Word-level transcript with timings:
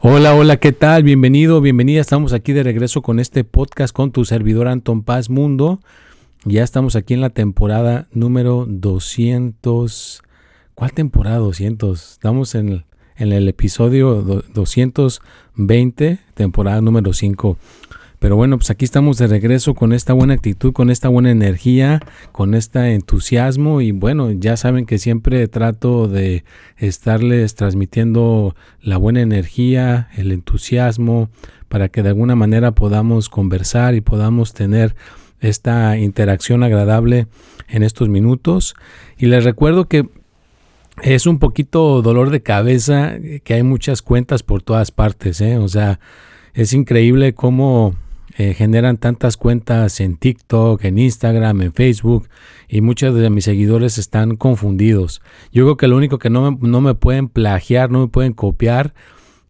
Hola, 0.00 0.34
hola, 0.34 0.58
¿qué 0.58 0.72
tal? 0.72 1.02
Bienvenido, 1.02 1.60
bienvenida. 1.60 2.00
Estamos 2.00 2.32
aquí 2.32 2.52
de 2.52 2.62
regreso 2.62 3.02
con 3.02 3.18
este 3.18 3.42
podcast 3.42 3.92
con 3.94 4.12
tu 4.12 4.24
servidor 4.24 4.68
Anton 4.68 5.02
Paz 5.02 5.28
Mundo. 5.28 5.80
Ya 6.44 6.62
estamos 6.62 6.94
aquí 6.94 7.14
en 7.14 7.20
la 7.20 7.30
temporada 7.30 8.06
número 8.12 8.64
200. 8.68 10.22
¿Cuál 10.74 10.92
temporada 10.92 11.38
200? 11.38 12.12
Estamos 12.12 12.54
en 12.54 12.84
en 13.18 13.32
el 13.32 13.48
episodio 13.48 14.22
220, 14.54 16.18
temporada 16.34 16.80
número 16.80 17.12
5. 17.12 17.58
Pero 18.18 18.34
bueno, 18.34 18.56
pues 18.58 18.70
aquí 18.70 18.84
estamos 18.84 19.16
de 19.18 19.28
regreso 19.28 19.74
con 19.74 19.92
esta 19.92 20.12
buena 20.12 20.34
actitud, 20.34 20.72
con 20.72 20.90
esta 20.90 21.08
buena 21.08 21.30
energía, 21.30 22.00
con 22.32 22.54
este 22.54 22.94
entusiasmo 22.94 23.80
y 23.80 23.92
bueno, 23.92 24.32
ya 24.32 24.56
saben 24.56 24.86
que 24.86 24.98
siempre 24.98 25.46
trato 25.46 26.08
de 26.08 26.44
estarles 26.76 27.54
transmitiendo 27.54 28.56
la 28.80 28.96
buena 28.96 29.20
energía, 29.20 30.08
el 30.16 30.32
entusiasmo, 30.32 31.30
para 31.68 31.88
que 31.90 32.02
de 32.02 32.08
alguna 32.08 32.34
manera 32.34 32.72
podamos 32.72 33.28
conversar 33.28 33.94
y 33.94 34.00
podamos 34.00 34.52
tener 34.52 34.96
esta 35.40 35.96
interacción 35.96 36.64
agradable 36.64 37.28
en 37.68 37.84
estos 37.84 38.08
minutos. 38.08 38.74
Y 39.16 39.26
les 39.26 39.44
recuerdo 39.44 39.86
que 39.86 40.08
es 41.02 41.26
un 41.26 41.38
poquito 41.38 42.02
dolor 42.02 42.30
de 42.30 42.42
cabeza 42.42 43.14
que 43.44 43.54
hay 43.54 43.62
muchas 43.62 44.02
cuentas 44.02 44.42
por 44.42 44.62
todas 44.62 44.90
partes, 44.90 45.40
¿eh? 45.40 45.56
o 45.56 45.68
sea, 45.68 46.00
es 46.54 46.72
increíble 46.72 47.34
cómo 47.34 47.94
eh, 48.38 48.54
generan 48.54 48.98
tantas 48.98 49.36
cuentas 49.36 49.98
en 49.98 50.16
TikTok, 50.16 50.84
en 50.84 50.96
Instagram, 50.96 51.60
en 51.60 51.72
Facebook 51.72 52.28
y 52.68 52.82
muchos 52.82 53.12
de 53.16 53.30
mis 53.30 53.44
seguidores 53.44 53.98
están 53.98 54.36
confundidos. 54.36 55.22
Yo 55.52 55.64
creo 55.64 55.76
que 55.76 55.88
lo 55.88 55.96
único 55.96 56.18
que 56.18 56.30
no 56.30 56.52
me, 56.52 56.58
no 56.68 56.80
me 56.80 56.94
pueden 56.94 57.28
plagiar, 57.28 57.90
no 57.90 57.98
me 57.98 58.06
pueden 58.06 58.34
copiar 58.34 58.94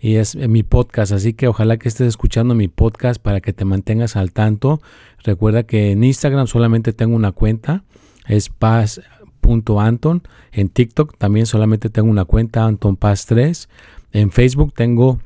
y 0.01 0.15
es 0.15 0.37
mi 0.37 0.63
podcast, 0.63 1.13
así 1.13 1.35
que 1.35 1.49
ojalá 1.49 1.77
que 1.77 1.87
estés 1.87 2.09
escuchando 2.09 2.55
mi 2.55 2.69
podcast 2.69 3.21
para 3.21 3.43
que 3.43 3.53
te 3.53 3.67
mantengas 3.67 4.17
al 4.17 4.33
tanto. 4.33 4.81
Recuerda 5.23 5.65
que 5.65 5.91
en 5.91 6.03
Instagram 6.03 6.47
solamente 6.47 6.95
tengo 6.95 7.15
una 7.15 7.33
cuenta, 7.33 7.85
es 8.27 8.49
paz.anton. 8.49 10.23
En 10.51 10.71
TikTok 10.71 11.19
también 11.19 11.45
solamente 11.45 11.91
tengo 11.91 12.11
una 12.11 12.25
cuenta, 12.25 12.65
Anton 12.65 12.97
Paz 12.97 13.27
3. 13.27 13.69
En 14.13 14.31
Facebook 14.31 14.73
tengo 14.75 15.21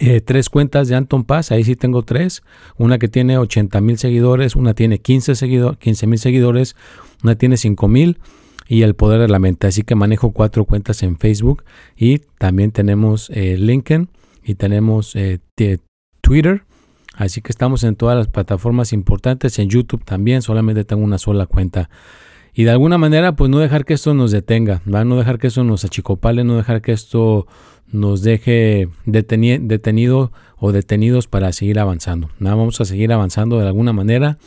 eh, 0.00 0.20
tres 0.20 0.48
cuentas 0.48 0.88
de 0.88 0.96
Anton 0.96 1.24
Paz, 1.24 1.52
ahí 1.52 1.64
sí 1.64 1.76
tengo 1.76 2.02
tres, 2.02 2.42
una 2.78 2.98
que 2.98 3.08
tiene 3.08 3.36
80 3.38 3.80
mil 3.80 3.98
seguidores, 3.98 4.56
una 4.56 4.74
tiene 4.74 4.98
15 4.98 5.34
mil 6.06 6.18
seguidores, 6.18 6.76
una 7.22 7.34
tiene 7.34 7.56
5 7.56 7.88
mil 7.88 8.18
y 8.66 8.82
el 8.82 8.94
poder 8.94 9.20
de 9.20 9.28
la 9.28 9.38
mente, 9.38 9.66
así 9.66 9.82
que 9.82 9.94
manejo 9.94 10.30
cuatro 10.30 10.64
cuentas 10.64 11.02
en 11.02 11.18
Facebook 11.18 11.64
y 11.96 12.20
también 12.38 12.70
tenemos 12.70 13.28
eh, 13.30 13.56
LinkedIn 13.58 14.08
y 14.42 14.54
tenemos 14.54 15.14
eh, 15.14 15.40
Twitter, 16.22 16.62
así 17.14 17.42
que 17.42 17.52
estamos 17.52 17.84
en 17.84 17.94
todas 17.94 18.16
las 18.16 18.28
plataformas 18.28 18.94
importantes, 18.94 19.58
en 19.58 19.68
YouTube 19.68 20.04
también, 20.04 20.40
solamente 20.40 20.84
tengo 20.84 21.04
una 21.04 21.18
sola 21.18 21.46
cuenta. 21.46 21.90
Y 22.54 22.64
de 22.64 22.70
alguna 22.70 22.98
manera, 22.98 23.34
pues 23.34 23.50
no 23.50 23.58
dejar 23.58 23.84
que 23.84 23.94
esto 23.94 24.12
nos 24.12 24.30
detenga, 24.30 24.82
no 24.84 25.16
dejar 25.16 25.38
que 25.38 25.46
esto 25.46 25.64
nos 25.64 25.84
achicopale, 25.84 26.44
no 26.44 26.56
dejar 26.56 26.82
que 26.82 26.92
esto 26.92 27.46
nos 27.86 28.22
deje 28.22 28.88
detenido 29.04 30.32
o 30.58 30.72
detenidos 30.72 31.26
para 31.26 31.52
seguir 31.52 31.78
avanzando. 31.78 32.30
Nada, 32.38 32.56
vamos 32.56 32.80
a 32.80 32.84
seguir 32.84 33.12
avanzando 33.12 33.58
de 33.58 33.66
alguna 33.66 33.92
manera, 33.92 34.38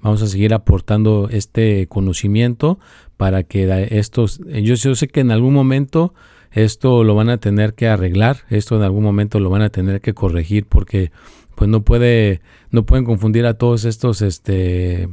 vamos 0.00 0.22
a 0.22 0.26
seguir 0.26 0.54
aportando 0.54 1.28
este 1.30 1.86
conocimiento 1.88 2.78
para 3.16 3.42
que 3.42 3.88
estos, 3.90 4.40
yo, 4.46 4.74
yo 4.74 4.94
sé 4.94 5.08
que 5.08 5.20
en 5.20 5.30
algún 5.30 5.54
momento 5.54 6.14
esto 6.52 7.04
lo 7.04 7.14
van 7.14 7.28
a 7.28 7.38
tener 7.38 7.74
que 7.74 7.88
arreglar, 7.88 8.38
esto 8.48 8.76
en 8.76 8.82
algún 8.82 9.04
momento 9.04 9.40
lo 9.40 9.50
van 9.50 9.62
a 9.62 9.70
tener 9.70 10.00
que 10.00 10.14
corregir 10.14 10.66
porque 10.66 11.10
pues 11.54 11.68
no 11.68 11.82
puede, 11.82 12.40
no 12.70 12.86
pueden 12.86 13.04
confundir 13.04 13.46
a 13.46 13.54
todos 13.54 13.84
estos 13.84 14.22
este 14.22 15.08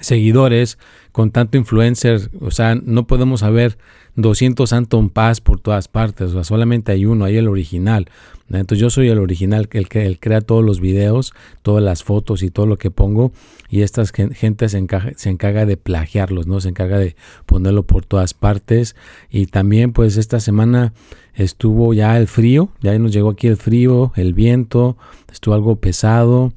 seguidores 0.00 0.78
con 1.12 1.30
tanto 1.30 1.56
influencer, 1.56 2.30
o 2.40 2.50
sea, 2.50 2.74
no 2.74 3.06
podemos 3.06 3.40
saber 3.40 3.78
200 4.16 4.72
Anton 4.72 5.10
Paz 5.10 5.40
por 5.40 5.60
todas 5.60 5.88
partes, 5.88 6.30
o 6.30 6.32
sea, 6.32 6.44
solamente 6.44 6.92
hay 6.92 7.06
uno, 7.06 7.24
hay 7.24 7.36
el 7.36 7.48
original. 7.48 8.08
Entonces 8.50 8.78
yo 8.78 8.90
soy 8.90 9.08
el 9.08 9.18
original, 9.18 9.68
el 9.72 9.88
que 9.88 10.04
el 10.04 10.20
crea 10.20 10.40
todos 10.40 10.62
los 10.62 10.78
videos, 10.80 11.32
todas 11.62 11.82
las 11.82 12.04
fotos 12.04 12.42
y 12.42 12.50
todo 12.50 12.66
lo 12.66 12.76
que 12.76 12.90
pongo 12.90 13.32
y 13.70 13.82
esta 13.82 14.04
gente 14.06 14.68
se, 14.68 14.86
se 15.16 15.30
encarga 15.30 15.66
de 15.66 15.76
plagiarlos, 15.76 16.46
¿no? 16.46 16.60
Se 16.60 16.68
encarga 16.68 16.98
de 16.98 17.16
ponerlo 17.46 17.84
por 17.84 18.04
todas 18.04 18.34
partes 18.34 18.94
y 19.30 19.46
también 19.46 19.92
pues 19.92 20.16
esta 20.16 20.40
semana 20.40 20.92
estuvo 21.34 21.94
ya 21.94 22.16
el 22.18 22.28
frío, 22.28 22.68
ya 22.82 22.96
nos 22.98 23.12
llegó 23.12 23.30
aquí 23.30 23.48
el 23.48 23.56
frío, 23.56 24.12
el 24.14 24.34
viento, 24.34 24.96
estuvo 25.32 25.54
algo 25.54 25.76
pesado, 25.76 26.52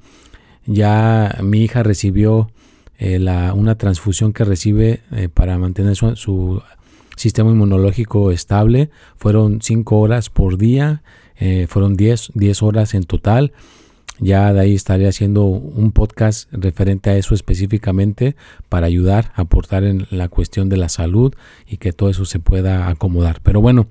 ya 0.65 1.39
mi 1.41 1.63
hija 1.63 1.83
recibió 1.83 2.51
eh, 2.97 3.19
la, 3.19 3.53
una 3.53 3.75
transfusión 3.75 4.33
que 4.33 4.43
recibe 4.43 5.01
eh, 5.11 5.29
para 5.29 5.57
mantener 5.57 5.95
su 5.95 6.61
sistema 7.15 7.51
inmunológico 7.51 8.31
estable. 8.31 8.89
Fueron 9.17 9.61
5 9.61 9.99
horas 9.99 10.29
por 10.29 10.57
día, 10.57 11.03
eh, 11.37 11.67
fueron 11.69 11.95
10, 11.95 12.31
10 12.33 12.63
horas 12.63 12.93
en 12.93 13.03
total. 13.03 13.51
Ya 14.19 14.51
de 14.51 14.61
ahí 14.61 14.73
estaré 14.73 15.07
haciendo 15.07 15.43
un 15.45 15.91
podcast 15.91 16.51
referente 16.51 17.11
a 17.11 17.17
eso 17.17 17.35
específicamente 17.35 18.35
para 18.67 18.87
ayudar 18.87 19.31
aportar 19.35 19.83
en 19.83 20.07
la 20.09 20.27
cuestión 20.27 20.69
de 20.69 20.77
la 20.77 20.89
salud 20.89 21.35
y 21.67 21.77
que 21.77 21.93
todo 21.93 22.09
eso 22.09 22.25
se 22.25 22.39
pueda 22.39 22.87
acomodar. 22.89 23.41
Pero 23.43 23.61
bueno, 23.61 23.85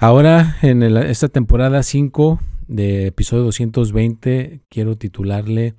ahora 0.00 0.56
en 0.62 0.82
esta 0.82 1.28
temporada 1.28 1.84
5 1.84 2.40
de 2.66 3.06
episodio 3.06 3.44
220 3.44 4.62
quiero 4.68 4.96
titularle 4.96 5.74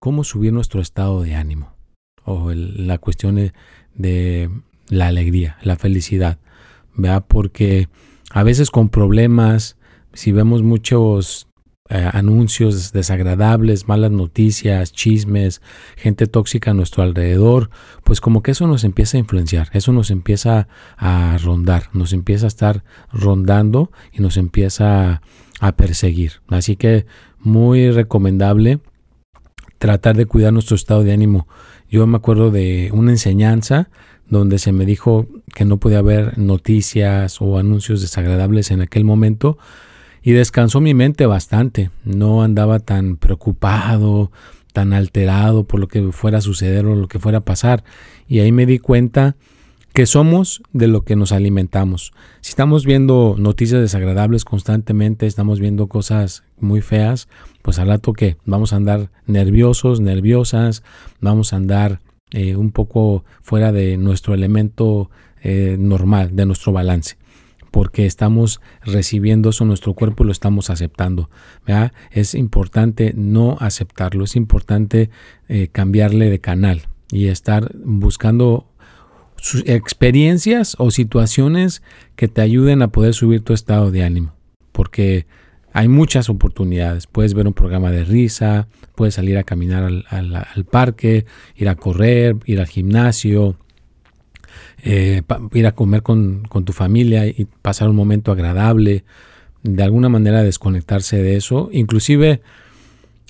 ¿Cómo 0.00 0.24
subir 0.24 0.50
nuestro 0.50 0.80
estado 0.80 1.22
de 1.22 1.34
ánimo? 1.34 1.74
O 2.24 2.52
la 2.54 2.96
cuestión 2.96 3.52
de 3.94 4.50
la 4.88 5.08
alegría, 5.08 5.58
la 5.62 5.76
felicidad, 5.76 6.38
¿verdad? 6.94 7.26
Porque 7.28 7.90
a 8.30 8.42
veces 8.42 8.70
con 8.70 8.88
problemas, 8.88 9.76
si 10.14 10.32
vemos 10.32 10.62
muchos 10.62 11.48
eh, 11.90 12.08
anuncios 12.14 12.94
desagradables, 12.94 13.88
malas 13.88 14.10
noticias, 14.10 14.90
chismes, 14.90 15.60
gente 15.96 16.26
tóxica 16.26 16.70
a 16.70 16.74
nuestro 16.74 17.02
alrededor, 17.02 17.68
pues 18.02 18.22
como 18.22 18.42
que 18.42 18.52
eso 18.52 18.66
nos 18.66 18.84
empieza 18.84 19.18
a 19.18 19.20
influenciar, 19.20 19.68
eso 19.74 19.92
nos 19.92 20.10
empieza 20.10 20.66
a 20.96 21.36
rondar, 21.42 21.90
nos 21.92 22.14
empieza 22.14 22.46
a 22.46 22.48
estar 22.48 22.84
rondando 23.12 23.92
y 24.12 24.22
nos 24.22 24.38
empieza 24.38 25.20
a 25.60 25.72
perseguir. 25.72 26.40
Así 26.48 26.76
que 26.76 27.04
muy 27.38 27.90
recomendable 27.90 28.80
tratar 29.80 30.14
de 30.14 30.26
cuidar 30.26 30.52
nuestro 30.52 30.76
estado 30.76 31.02
de 31.02 31.12
ánimo. 31.12 31.48
Yo 31.90 32.06
me 32.06 32.18
acuerdo 32.18 32.50
de 32.50 32.90
una 32.92 33.12
enseñanza 33.12 33.88
donde 34.28 34.58
se 34.58 34.72
me 34.72 34.84
dijo 34.84 35.26
que 35.54 35.64
no 35.64 35.78
podía 35.78 35.98
haber 35.98 36.38
noticias 36.38 37.40
o 37.40 37.58
anuncios 37.58 38.02
desagradables 38.02 38.70
en 38.70 38.82
aquel 38.82 39.04
momento 39.04 39.58
y 40.22 40.32
descansó 40.32 40.82
mi 40.82 40.92
mente 40.92 41.24
bastante. 41.24 41.90
No 42.04 42.42
andaba 42.42 42.78
tan 42.78 43.16
preocupado, 43.16 44.30
tan 44.74 44.92
alterado 44.92 45.64
por 45.64 45.80
lo 45.80 45.88
que 45.88 46.12
fuera 46.12 46.38
a 46.38 46.42
suceder 46.42 46.84
o 46.84 46.94
lo 46.94 47.08
que 47.08 47.18
fuera 47.18 47.38
a 47.38 47.44
pasar. 47.44 47.82
Y 48.28 48.40
ahí 48.40 48.52
me 48.52 48.66
di 48.66 48.78
cuenta 48.78 49.34
que 49.92 50.06
somos 50.06 50.62
de 50.72 50.86
lo 50.86 51.02
que 51.02 51.16
nos 51.16 51.32
alimentamos. 51.32 52.12
Si 52.40 52.50
estamos 52.50 52.86
viendo 52.86 53.34
noticias 53.38 53.80
desagradables 53.80 54.44
constantemente, 54.44 55.26
estamos 55.26 55.60
viendo 55.60 55.88
cosas 55.88 56.44
muy 56.58 56.80
feas, 56.80 57.28
pues 57.62 57.78
al 57.78 57.88
rato 57.88 58.12
que 58.12 58.36
vamos 58.44 58.72
a 58.72 58.76
andar 58.76 59.10
nerviosos, 59.26 60.00
nerviosas, 60.00 60.82
vamos 61.20 61.52
a 61.52 61.56
andar 61.56 62.00
eh, 62.30 62.56
un 62.56 62.70
poco 62.70 63.24
fuera 63.42 63.72
de 63.72 63.96
nuestro 63.96 64.34
elemento 64.34 65.10
eh, 65.42 65.76
normal, 65.78 66.36
de 66.36 66.46
nuestro 66.46 66.72
balance 66.72 67.16
porque 67.70 68.04
estamos 68.04 68.60
recibiendo 68.82 69.50
eso 69.50 69.64
en 69.64 69.68
nuestro 69.68 69.94
cuerpo 69.94 70.24
y 70.24 70.26
lo 70.26 70.32
estamos 70.32 70.70
aceptando. 70.70 71.30
Es 72.10 72.34
importante 72.34 73.12
no 73.14 73.56
aceptarlo, 73.60 74.24
es 74.24 74.34
importante 74.34 75.10
eh, 75.48 75.68
cambiarle 75.70 76.30
de 76.30 76.40
canal 76.40 76.82
y 77.12 77.26
estar 77.26 77.72
buscando 77.84 78.66
experiencias 79.64 80.76
o 80.78 80.90
situaciones 80.90 81.82
que 82.16 82.28
te 82.28 82.40
ayuden 82.40 82.82
a 82.82 82.88
poder 82.88 83.14
subir 83.14 83.42
tu 83.42 83.52
estado 83.52 83.90
de 83.90 84.02
ánimo, 84.02 84.34
porque 84.72 85.26
hay 85.72 85.88
muchas 85.88 86.28
oportunidades. 86.28 87.06
Puedes 87.06 87.34
ver 87.34 87.46
un 87.46 87.54
programa 87.54 87.90
de 87.90 88.04
risa, 88.04 88.68
puedes 88.94 89.14
salir 89.14 89.38
a 89.38 89.44
caminar 89.44 89.90
al, 90.08 90.64
parque, 90.64 91.26
ir 91.56 91.68
a 91.68 91.76
correr, 91.76 92.36
ir 92.44 92.60
al 92.60 92.66
gimnasio, 92.66 93.56
eh, 94.82 95.22
ir 95.52 95.66
a 95.66 95.72
comer 95.72 96.02
con, 96.02 96.42
con, 96.48 96.64
tu 96.64 96.72
familia 96.72 97.26
y 97.26 97.46
pasar 97.62 97.88
un 97.88 97.96
momento 97.96 98.32
agradable, 98.32 99.04
de 99.62 99.82
alguna 99.82 100.08
manera 100.08 100.42
desconectarse 100.42 101.22
de 101.22 101.36
eso. 101.36 101.68
Inclusive 101.72 102.40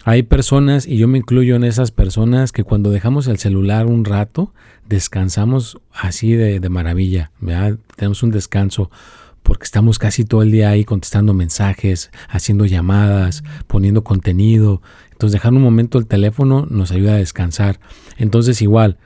hay 0.05 0.23
personas, 0.23 0.87
y 0.87 0.97
yo 0.97 1.09
me 1.09 1.19
incluyo 1.19 1.57
en 1.57 1.65
esas 1.65 1.91
personas, 1.91 2.53
que 2.53 2.65
cuando 2.65 2.91
dejamos 2.91 3.27
el 3.27 3.39
celular 3.39 3.87
un 3.87 4.05
rato, 4.05 4.55
descansamos 4.89 5.79
así 5.93 6.33
de, 6.33 6.67
maravilla, 6.69 7.31
tenemos 7.97 8.23
un 8.23 8.31
descanso 8.31 8.91
porque 9.43 9.65
estamos 9.65 9.99
casi 9.99 10.25
todo 10.25 10.43
el 10.43 10.51
día 10.51 10.71
ahí 10.71 10.85
contestando 10.85 11.35
mensajes, 11.35 12.11
haciendo 12.29 12.67
llamadas, 12.67 13.43
poniendo 13.67 14.05
contenido. 14.05 14.83
Entonces 15.13 15.33
dejar 15.33 15.55
un 15.55 15.63
momento 15.63 15.99
el 15.99 16.07
teléfono 16.07 16.67
nos 16.69 16.93
ayuda 16.93 17.15
a 17.15 17.19
descansar. 17.19 17.81
Entonces 18.19 18.61
igual, 18.63 18.99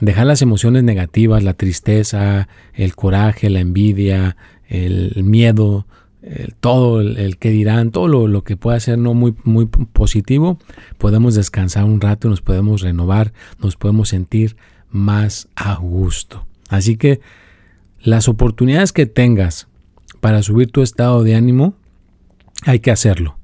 dejar 0.00 0.26
las 0.26 0.42
emociones 0.42 0.82
negativas, 0.82 1.44
la 1.44 1.54
tristeza, 1.54 2.48
el 2.74 2.94
coraje, 2.96 3.48
la 3.48 3.60
envidia, 3.60 4.36
el 4.68 5.22
miedo, 5.22 5.86
todo 6.60 7.00
el, 7.00 7.36
que 7.38 7.50
dirán, 7.50 7.90
todo 7.92 8.26
lo, 8.26 8.42
que 8.42 8.56
pueda 8.56 8.80
ser 8.80 8.98
no 8.98 9.14
muy, 9.14 9.34
muy 9.44 9.66
positivo, 9.66 10.58
podemos 10.98 11.34
descansar 11.34 11.84
un 11.84 12.00
rato, 12.00 12.28
nos 12.28 12.42
podemos 12.42 12.82
renovar, 12.82 13.32
nos 13.60 13.76
podemos 13.76 14.08
sentir 14.08 14.56
más 14.90 15.48
a 15.54 15.76
gusto. 15.76 16.46
Así 16.68 16.96
que 16.96 17.20
las 18.00 18.28
oportunidades 18.28 18.92
que 18.92 19.06
tengas 19.06 19.68
para 20.20 20.42
subir 20.42 20.70
tu 20.70 20.82
estado 20.82 21.22
de 21.22 21.36
ánimo, 21.36 21.74
hay 22.64 22.80
que 22.80 22.90
hacerlo. 22.90 23.38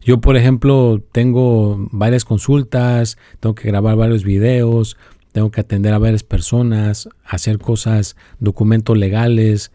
Yo, 0.00 0.20
por 0.20 0.36
ejemplo, 0.36 1.02
tengo 1.12 1.88
varias 1.90 2.24
consultas, 2.24 3.18
tengo 3.40 3.54
que 3.54 3.68
grabar 3.68 3.96
varios 3.96 4.22
videos, 4.24 4.96
tengo 5.32 5.50
que 5.50 5.60
atender 5.60 5.92
a 5.92 5.98
varias 5.98 6.22
personas, 6.22 7.08
hacer 7.24 7.58
cosas, 7.58 8.16
documentos 8.38 8.96
legales, 8.96 9.72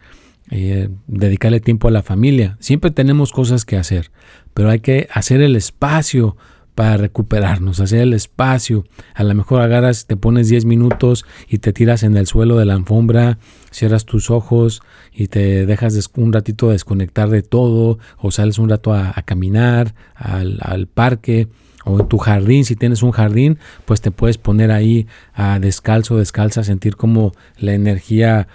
eh, 0.51 0.89
dedicarle 1.07 1.59
tiempo 1.59 1.87
a 1.87 1.91
la 1.91 2.03
familia. 2.03 2.57
Siempre 2.59 2.91
tenemos 2.91 3.31
cosas 3.31 3.65
que 3.65 3.77
hacer, 3.77 4.11
pero 4.53 4.69
hay 4.69 4.79
que 4.79 5.07
hacer 5.11 5.41
el 5.41 5.55
espacio 5.55 6.35
para 6.75 6.97
recuperarnos, 6.97 7.79
hacer 7.79 8.01
el 8.01 8.13
espacio. 8.13 8.85
A 9.13 9.23
lo 9.23 9.33
mejor 9.35 9.61
agarras, 9.61 10.07
te 10.07 10.17
pones 10.17 10.49
10 10.49 10.65
minutos 10.65 11.25
y 11.47 11.59
te 11.59 11.73
tiras 11.73 12.03
en 12.03 12.17
el 12.17 12.27
suelo 12.27 12.57
de 12.57 12.65
la 12.65 12.73
alfombra, 12.73 13.37
cierras 13.71 14.05
tus 14.05 14.31
ojos 14.31 14.81
y 15.13 15.27
te 15.27 15.65
dejas 15.65 16.09
un 16.15 16.33
ratito 16.33 16.69
desconectar 16.69 17.29
de 17.29 17.43
todo, 17.43 17.99
o 18.17 18.31
sales 18.31 18.57
un 18.57 18.69
rato 18.69 18.93
a, 18.93 19.13
caminar 19.25 19.93
al, 20.15 20.57
al, 20.61 20.87
parque, 20.87 21.47
o 21.85 21.99
en 21.99 22.07
tu 22.07 22.17
jardín, 22.17 22.65
si 22.65 22.75
tienes 22.75 23.03
un 23.03 23.11
jardín, 23.11 23.59
pues 23.85 24.01
te 24.01 24.09
puedes 24.09 24.37
poner 24.37 24.71
ahí 24.71 25.05
a 25.33 25.59
descalzo, 25.59 26.17
descalza, 26.17 26.63
sentir 26.63 26.95
como 26.95 27.33
la 27.57 27.73
energía 27.73 28.47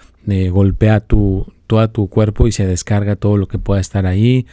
golpea 0.51 1.01
tu, 1.01 1.53
todo 1.67 1.89
tu 1.91 2.09
cuerpo 2.09 2.47
y 2.47 2.53
se 2.53 2.67
descarga 2.67 3.17
todo 3.17 3.37
lo 3.37 3.49
que 3.49 3.59
pueda 3.59 3.81
estar 3.81 4.07
ahí. 4.07 4.47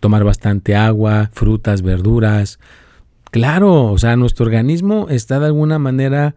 Tomar 0.00 0.24
bastante 0.24 0.76
agua, 0.76 1.30
frutas, 1.32 1.82
verduras, 1.82 2.58
Claro, 3.34 3.90
o 3.90 3.98
sea, 3.98 4.14
nuestro 4.14 4.46
organismo 4.46 5.08
está 5.10 5.40
de 5.40 5.46
alguna 5.46 5.80
manera 5.80 6.36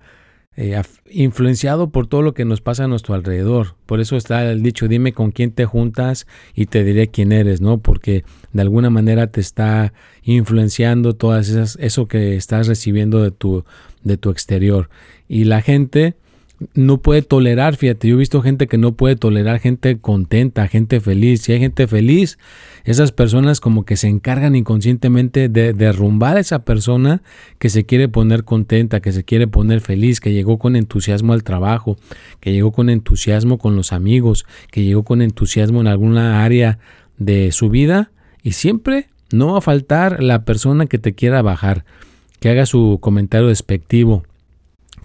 eh, 0.56 0.82
influenciado 1.12 1.92
por 1.92 2.08
todo 2.08 2.24
lo 2.24 2.34
que 2.34 2.44
nos 2.44 2.60
pasa 2.60 2.86
a 2.86 2.88
nuestro 2.88 3.14
alrededor. 3.14 3.76
Por 3.86 4.00
eso 4.00 4.18
está 4.18 4.50
el 4.50 4.64
dicho, 4.64 4.88
dime 4.88 5.14
con 5.14 5.30
quién 5.30 5.52
te 5.52 5.66
juntas 5.66 6.26
y 6.56 6.66
te 6.66 6.84
diré 6.84 7.10
quién 7.10 7.32
eres, 7.34 7.62
¿no? 7.62 7.78
Porque 7.78 8.26
de 8.52 8.62
alguna 8.64 8.90
manera 8.90 9.28
te 9.28 9.42
está 9.42 9.94
influenciando 10.24 11.14
todas 11.14 11.50
esas, 11.50 11.78
eso 11.80 12.08
que 12.08 12.36
estás 12.36 12.66
recibiendo 12.66 13.22
de 13.22 13.30
tu, 13.30 13.64
de 14.02 14.18
tu 14.18 14.32
exterior. 14.32 14.90
Y 15.28 15.44
la 15.44 15.62
gente 15.62 16.16
no 16.74 17.02
puede 17.02 17.22
tolerar, 17.22 17.76
fíjate, 17.76 18.08
yo 18.08 18.16
he 18.16 18.18
visto 18.18 18.42
gente 18.42 18.68
que 18.68 18.80
no 18.80 18.94
puede 18.94 19.16
tolerar 19.16 19.60
gente 19.60 20.00
contenta, 20.00 20.68
gente 20.68 21.00
feliz. 21.00 21.42
Si 21.42 21.52
hay 21.52 21.60
gente 21.60 21.88
feliz, 21.88 22.40
esas 22.84 23.12
personas 23.12 23.60
como 23.60 23.86
que 23.86 23.96
se 23.96 24.08
encargan 24.08 24.56
inconscientemente 24.56 25.50
de 25.50 25.74
derrumbar 25.74 26.38
a 26.38 26.40
esa 26.40 26.64
persona 26.64 27.22
que 27.60 27.70
se 27.70 27.86
quiere 27.86 28.10
poner 28.10 28.44
contenta, 28.44 29.02
que 29.02 29.12
se 29.12 29.24
quiere 29.24 29.48
poner 29.48 29.82
feliz, 29.82 30.20
que 30.20 30.34
llegó 30.34 30.58
con 30.58 30.76
entusiasmo 30.76 31.34
al 31.34 31.44
trabajo, 31.44 31.98
que 32.40 32.54
llegó 32.54 32.72
con 32.72 32.90
entusiasmo 32.90 33.60
con 33.60 33.76
los 33.76 33.94
amigos, 33.94 34.46
que 34.72 34.84
llegó 34.84 35.04
con 35.04 35.22
entusiasmo 35.22 35.82
en 35.82 35.88
alguna 35.88 36.44
área 36.44 36.80
de 37.18 37.52
su 37.52 37.70
vida 37.70 38.12
y 38.42 38.54
siempre 38.54 39.10
no 39.32 39.54
va 39.54 39.58
a 39.60 39.62
faltar 39.62 40.24
la 40.24 40.44
persona 40.44 40.88
que 40.88 40.98
te 40.98 41.14
quiera 41.14 41.42
bajar, 41.42 41.86
que 42.40 42.50
haga 42.50 42.66
su 42.66 42.98
comentario 43.02 43.48
despectivo, 43.48 44.24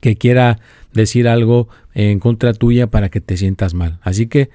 que 0.03 0.17
quiera 0.17 0.59
decir 0.93 1.29
algo 1.29 1.69
en 1.95 2.19
contra 2.19 2.53
tuya 2.53 2.89
para 2.89 3.09
que 3.09 3.21
te 3.21 3.37
sientas 3.37 3.73
mal. 3.73 4.01
Así 4.03 4.27
que 4.27 4.51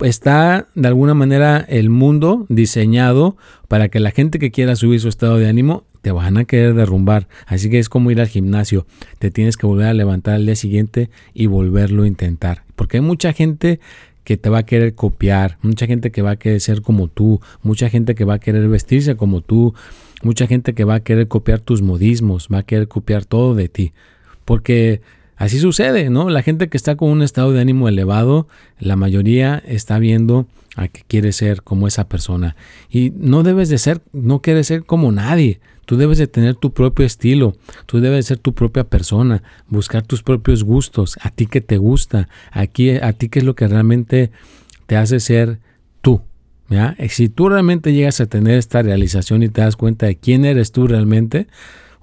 está 0.00 0.66
de 0.74 0.88
alguna 0.88 1.14
manera 1.14 1.64
el 1.68 1.90
mundo 1.90 2.44
diseñado 2.48 3.36
para 3.68 3.88
que 3.88 4.00
la 4.00 4.10
gente 4.10 4.40
que 4.40 4.50
quiera 4.50 4.74
subir 4.74 5.00
su 5.00 5.08
estado 5.08 5.38
de 5.38 5.48
ánimo 5.48 5.84
te 6.02 6.10
van 6.10 6.36
a 6.38 6.44
querer 6.44 6.74
derrumbar. 6.74 7.28
Así 7.46 7.70
que 7.70 7.78
es 7.78 7.88
como 7.88 8.10
ir 8.10 8.20
al 8.20 8.26
gimnasio. 8.26 8.84
Te 9.20 9.30
tienes 9.30 9.56
que 9.56 9.66
volver 9.68 9.86
a 9.86 9.94
levantar 9.94 10.34
al 10.34 10.44
día 10.44 10.56
siguiente 10.56 11.08
y 11.32 11.46
volverlo 11.46 12.02
a 12.02 12.08
intentar. 12.08 12.64
Porque 12.74 12.96
hay 12.96 13.02
mucha 13.02 13.32
gente 13.32 13.78
que 14.24 14.36
te 14.36 14.50
va 14.50 14.58
a 14.58 14.66
querer 14.66 14.96
copiar, 14.96 15.56
mucha 15.62 15.86
gente 15.86 16.10
que 16.10 16.20
va 16.20 16.32
a 16.32 16.36
querer 16.36 16.60
ser 16.60 16.82
como 16.82 17.06
tú, 17.06 17.40
mucha 17.62 17.88
gente 17.90 18.16
que 18.16 18.24
va 18.24 18.34
a 18.34 18.38
querer 18.40 18.66
vestirse 18.68 19.16
como 19.16 19.40
tú, 19.40 19.74
mucha 20.22 20.48
gente 20.48 20.74
que 20.74 20.82
va 20.82 20.96
a 20.96 21.00
querer 21.00 21.28
copiar 21.28 21.60
tus 21.60 21.80
modismos, 21.80 22.48
va 22.52 22.58
a 22.58 22.62
querer 22.64 22.88
copiar 22.88 23.24
todo 23.24 23.54
de 23.54 23.68
ti. 23.68 23.92
Porque 24.44 25.00
Así 25.36 25.58
sucede, 25.58 26.10
¿no? 26.10 26.30
La 26.30 26.42
gente 26.42 26.68
que 26.68 26.76
está 26.76 26.96
con 26.96 27.10
un 27.10 27.22
estado 27.22 27.52
de 27.52 27.60
ánimo 27.60 27.88
elevado, 27.88 28.46
la 28.78 28.96
mayoría 28.96 29.62
está 29.66 29.98
viendo 29.98 30.46
a 30.76 30.88
que 30.88 31.02
quiere 31.06 31.32
ser 31.32 31.62
como 31.62 31.88
esa 31.88 32.08
persona. 32.08 32.56
Y 32.88 33.12
no 33.16 33.42
debes 33.42 33.68
de 33.68 33.78
ser, 33.78 34.00
no 34.12 34.40
quieres 34.40 34.68
ser 34.68 34.84
como 34.84 35.10
nadie. 35.10 35.60
Tú 35.86 35.96
debes 35.96 36.18
de 36.18 36.28
tener 36.28 36.54
tu 36.54 36.72
propio 36.72 37.04
estilo, 37.04 37.56
tú 37.86 38.00
debes 38.00 38.24
de 38.24 38.28
ser 38.28 38.38
tu 38.38 38.54
propia 38.54 38.84
persona, 38.84 39.42
buscar 39.68 40.02
tus 40.06 40.22
propios 40.22 40.64
gustos, 40.64 41.18
a 41.20 41.30
ti 41.30 41.46
que 41.46 41.60
te 41.60 41.76
gusta, 41.76 42.28
aquí, 42.50 42.90
a 42.90 43.12
ti 43.12 43.28
que 43.28 43.40
es 43.40 43.44
lo 43.44 43.54
que 43.54 43.68
realmente 43.68 44.30
te 44.86 44.96
hace 44.96 45.20
ser 45.20 45.58
tú. 46.00 46.22
¿ya? 46.70 46.96
Si 47.10 47.28
tú 47.28 47.50
realmente 47.50 47.92
llegas 47.92 48.20
a 48.20 48.26
tener 48.26 48.56
esta 48.56 48.80
realización 48.80 49.42
y 49.42 49.50
te 49.50 49.60
das 49.60 49.76
cuenta 49.76 50.06
de 50.06 50.16
quién 50.16 50.46
eres 50.46 50.72
tú 50.72 50.86
realmente, 50.86 51.48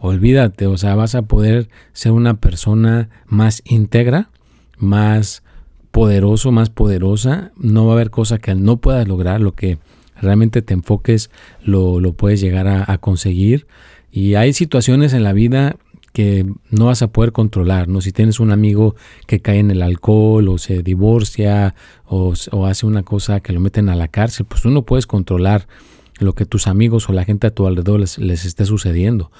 olvídate, 0.01 0.65
o 0.65 0.77
sea, 0.77 0.95
vas 0.95 1.13
a 1.13 1.21
poder 1.21 1.69
ser 1.93 2.11
una 2.11 2.33
persona 2.33 3.09
más 3.27 3.61
íntegra, 3.65 4.29
más 4.77 5.43
poderoso, 5.91 6.51
más 6.51 6.71
poderosa. 6.71 7.51
No 7.55 7.85
va 7.85 7.93
a 7.93 7.95
haber 7.95 8.09
cosa 8.09 8.39
que 8.39 8.55
no 8.55 8.77
puedas 8.77 9.07
lograr, 9.07 9.41
lo 9.41 9.53
que 9.53 9.77
realmente 10.19 10.63
te 10.63 10.73
enfoques 10.73 11.29
lo, 11.63 12.01
puedes 12.13 12.41
llegar 12.41 12.67
a, 12.67 12.97
conseguir. 12.97 13.67
Y 14.11 14.33
hay 14.33 14.53
situaciones 14.53 15.13
en 15.13 15.23
la 15.23 15.33
vida 15.33 15.77
que 16.13 16.45
no 16.71 16.87
vas 16.87 17.03
a 17.03 17.11
poder 17.11 17.31
controlar, 17.31 17.87
¿no? 17.87 18.01
Si 18.01 18.11
tienes 18.11 18.39
un 18.39 18.51
amigo 18.51 18.95
que 19.27 19.39
cae 19.39 19.59
en 19.59 19.69
el 19.69 19.83
alcohol 19.83 20.49
o 20.49 20.57
se 20.57 20.81
divorcia 20.81 21.75
o, 22.05 22.33
hace 22.65 22.85
una 22.87 23.03
cosa 23.03 23.39
que 23.39 23.53
lo 23.53 23.59
meten 23.59 23.87
a 23.87 23.95
la 23.95 24.07
cárcel, 24.07 24.47
pues 24.47 24.63
tú 24.63 24.71
no 24.71 24.81
puedes 24.81 25.05
controlar 25.05 25.67
lo 26.19 26.33
que 26.33 26.45
tus 26.45 26.65
amigos 26.65 27.07
o 27.07 27.13
la 27.13 27.23
gente 27.23 27.47
a 27.47 27.51
tu 27.51 27.67
alrededor 27.67 27.99
les, 27.99 28.17
les 28.17 28.45
esté 28.45 28.65
sucediendo. 28.65 29.31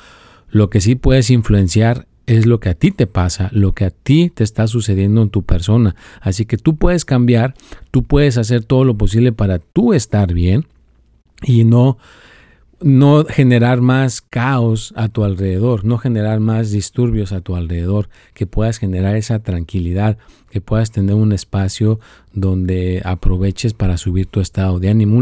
Lo 0.52 0.70
que 0.70 0.82
sí 0.82 0.96
puedes 0.96 1.30
influenciar 1.30 2.08
es 2.28 2.46
lo 2.46 2.60
que 2.60 2.70
a 2.70 2.74
ti 2.76 2.92
te 2.92 3.08
pasa, 3.08 3.50
lo 3.52 3.74
que 3.74 3.86
a 3.86 3.90
ti 3.90 4.30
te 4.30 4.44
está 4.44 4.68
sucediendo 4.68 5.22
en 5.22 5.30
tu 5.30 5.44
persona. 5.44 5.96
Así 6.22 6.46
que 6.46 6.58
tú 6.58 6.76
puedes 6.76 7.04
cambiar, 7.04 7.56
tú 7.90 8.04
puedes 8.04 8.38
hacer 8.38 8.64
todo 8.64 8.84
lo 8.86 8.96
posible 8.96 9.32
para 9.32 9.60
tú 9.60 9.94
estar 9.94 10.34
bien 10.34 10.66
y 11.44 11.64
no 11.64 11.98
no 12.82 13.26
generar 13.26 13.82
más 13.82 14.22
caos 14.22 14.94
a 14.96 15.08
tu 15.08 15.24
alrededor, 15.24 15.86
no 15.86 15.98
generar 15.98 16.40
más 16.40 16.72
disturbios 16.72 17.32
a 17.32 17.42
tu 17.42 17.56
alrededor, 17.56 18.10
que 18.34 18.48
puedas 18.48 18.80
generar 18.80 19.16
esa 19.16 19.40
tranquilidad, 19.40 20.18
que 20.50 20.62
puedas 20.62 20.92
tener 20.92 21.16
un 21.16 21.32
espacio 21.32 22.00
donde 22.34 23.02
aproveches 23.06 23.74
para 23.74 23.98
subir 23.98 24.26
tu 24.26 24.40
estado 24.40 24.80
de 24.80 24.90
ánimo, 24.90 25.18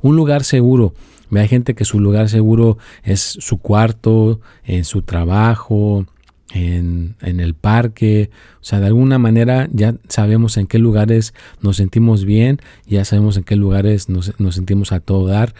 un, 0.00 0.16
lugar 0.16 0.44
seguro, 0.44 0.94
hay 1.40 1.48
gente 1.48 1.74
que 1.74 1.84
su 1.84 2.00
lugar 2.00 2.28
seguro 2.28 2.78
es 3.02 3.20
su 3.20 3.58
cuarto, 3.58 4.40
en 4.64 4.84
su 4.84 5.02
trabajo, 5.02 6.06
en, 6.54 7.16
el 7.20 7.54
parque, 7.54 8.30
o 8.60 8.64
sea, 8.64 8.80
de 8.80 8.86
alguna 8.86 9.18
manera 9.18 9.68
ya 9.72 9.94
sabemos 10.08 10.56
en 10.56 10.66
qué 10.66 10.78
lugares 10.78 11.34
nos 11.60 11.78
sentimos 11.78 12.24
bien, 12.24 12.60
ya 12.86 13.04
sabemos 13.04 13.36
en 13.36 13.44
qué 13.44 13.56
lugares 13.56 14.08
nos, 14.08 14.38
nos 14.38 14.54
sentimos 14.54 14.92
a 14.92 15.00
todo 15.00 15.26
dar. 15.26 15.54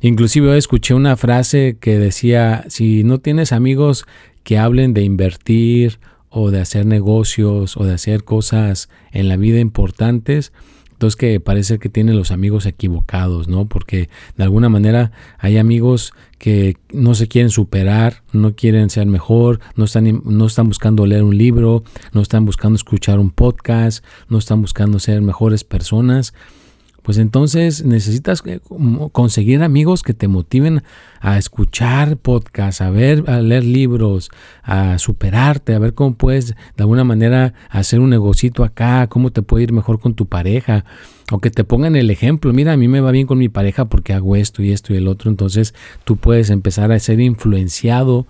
Inclusive 0.00 0.50
hoy 0.50 0.58
escuché 0.58 0.92
una 0.92 1.16
frase 1.16 1.78
que 1.80 1.98
decía, 1.98 2.64
si 2.68 3.04
no 3.04 3.18
tienes 3.18 3.52
amigos 3.52 4.04
que 4.42 4.58
hablen 4.58 4.92
de 4.92 5.02
invertir 5.02 5.98
o 6.28 6.50
de 6.50 6.60
hacer 6.60 6.84
negocios 6.84 7.76
o 7.76 7.84
de 7.84 7.94
hacer 7.94 8.24
cosas 8.24 8.90
en 9.12 9.28
la 9.28 9.36
vida 9.36 9.60
importantes, 9.60 10.52
entonces 11.04 11.16
que 11.16 11.38
parece 11.38 11.78
que 11.78 11.90
tienen 11.90 12.16
los 12.16 12.30
amigos 12.30 12.64
equivocados, 12.64 13.46
¿no? 13.46 13.66
Porque 13.66 14.08
de 14.38 14.44
alguna 14.44 14.70
manera 14.70 15.12
hay 15.38 15.58
amigos 15.58 16.14
que 16.38 16.78
no 16.94 17.14
se 17.14 17.28
quieren 17.28 17.50
superar, 17.50 18.22
no 18.32 18.54
quieren 18.54 18.88
ser 18.88 19.04
mejor, 19.04 19.60
no 19.76 19.84
están, 19.84 20.22
no 20.24 20.46
están 20.46 20.68
buscando 20.68 21.04
leer 21.04 21.22
un 21.22 21.36
libro, 21.36 21.84
no 22.14 22.22
están 22.22 22.46
buscando 22.46 22.76
escuchar 22.76 23.18
un 23.18 23.30
podcast, 23.30 24.02
no 24.30 24.38
están 24.38 24.62
buscando 24.62 24.98
ser 24.98 25.20
mejores 25.20 25.62
personas, 25.62 26.32
pues 27.04 27.18
entonces 27.18 27.84
necesitas 27.84 28.42
eh, 28.46 28.60
conseguir 29.12 29.62
amigos 29.62 30.02
que 30.02 30.14
te 30.14 30.26
motiven 30.26 30.82
a 31.20 31.36
escuchar 31.36 32.16
podcasts, 32.16 32.80
a 32.80 32.88
ver, 32.88 33.24
a 33.28 33.42
leer 33.42 33.62
libros, 33.62 34.30
a 34.62 34.98
superarte, 34.98 35.74
a 35.74 35.78
ver 35.78 35.92
cómo 35.92 36.14
puedes 36.14 36.46
de 36.46 36.54
alguna 36.78 37.04
manera 37.04 37.52
hacer 37.68 38.00
un 38.00 38.08
negocito 38.08 38.64
acá, 38.64 39.06
cómo 39.08 39.32
te 39.32 39.42
puede 39.42 39.64
ir 39.64 39.72
mejor 39.74 40.00
con 40.00 40.14
tu 40.14 40.24
pareja, 40.24 40.86
o 41.30 41.40
que 41.40 41.50
te 41.50 41.62
pongan 41.62 41.94
el 41.94 42.08
ejemplo, 42.08 42.54
mira, 42.54 42.72
a 42.72 42.78
mí 42.78 42.88
me 42.88 43.02
va 43.02 43.10
bien 43.10 43.26
con 43.26 43.36
mi 43.36 43.50
pareja 43.50 43.84
porque 43.84 44.14
hago 44.14 44.34
esto 44.34 44.62
y 44.62 44.72
esto 44.72 44.94
y 44.94 44.96
el 44.96 45.06
otro, 45.06 45.30
entonces 45.30 45.74
tú 46.04 46.16
puedes 46.16 46.48
empezar 46.48 46.90
a 46.90 46.98
ser 46.98 47.20
influenciado, 47.20 48.26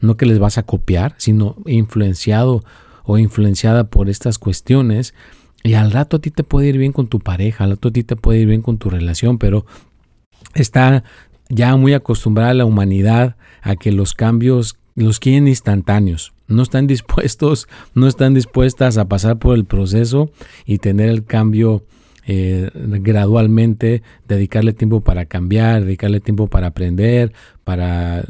no 0.00 0.18
que 0.18 0.26
les 0.26 0.38
vas 0.38 0.58
a 0.58 0.64
copiar, 0.64 1.14
sino 1.16 1.56
influenciado 1.64 2.62
o 3.04 3.16
influenciada 3.16 3.84
por 3.84 4.10
estas 4.10 4.36
cuestiones 4.36 5.14
y 5.62 5.74
al 5.74 5.90
rato 5.90 6.16
a 6.16 6.20
ti 6.20 6.30
te 6.30 6.44
puede 6.44 6.68
ir 6.68 6.78
bien 6.78 6.92
con 6.92 7.08
tu 7.08 7.20
pareja, 7.20 7.64
al 7.64 7.70
rato 7.70 7.88
a 7.88 7.92
ti 7.92 8.04
te 8.04 8.16
puede 8.16 8.40
ir 8.40 8.48
bien 8.48 8.62
con 8.62 8.78
tu 8.78 8.90
relación, 8.90 9.38
pero 9.38 9.66
está 10.54 11.04
ya 11.48 11.76
muy 11.76 11.94
acostumbrada 11.94 12.54
la 12.54 12.64
humanidad 12.64 13.36
a 13.62 13.76
que 13.76 13.92
los 13.92 14.14
cambios 14.14 14.76
los 14.94 15.20
quieren 15.20 15.48
instantáneos. 15.48 16.32
No 16.46 16.62
están 16.62 16.86
dispuestos, 16.88 17.68
no 17.94 18.06
están 18.08 18.34
dispuestas 18.34 18.98
a 18.98 19.08
pasar 19.08 19.38
por 19.38 19.56
el 19.56 19.64
proceso 19.64 20.30
y 20.64 20.78
tener 20.78 21.08
el 21.08 21.24
cambio 21.24 21.84
eh, 22.26 22.70
gradualmente, 22.74 24.02
dedicarle 24.26 24.74
tiempo 24.74 25.00
para 25.00 25.24
cambiar, 25.24 25.84
dedicarle 25.84 26.20
tiempo 26.20 26.48
para 26.48 26.68
aprender, 26.68 27.32
para 27.64 28.24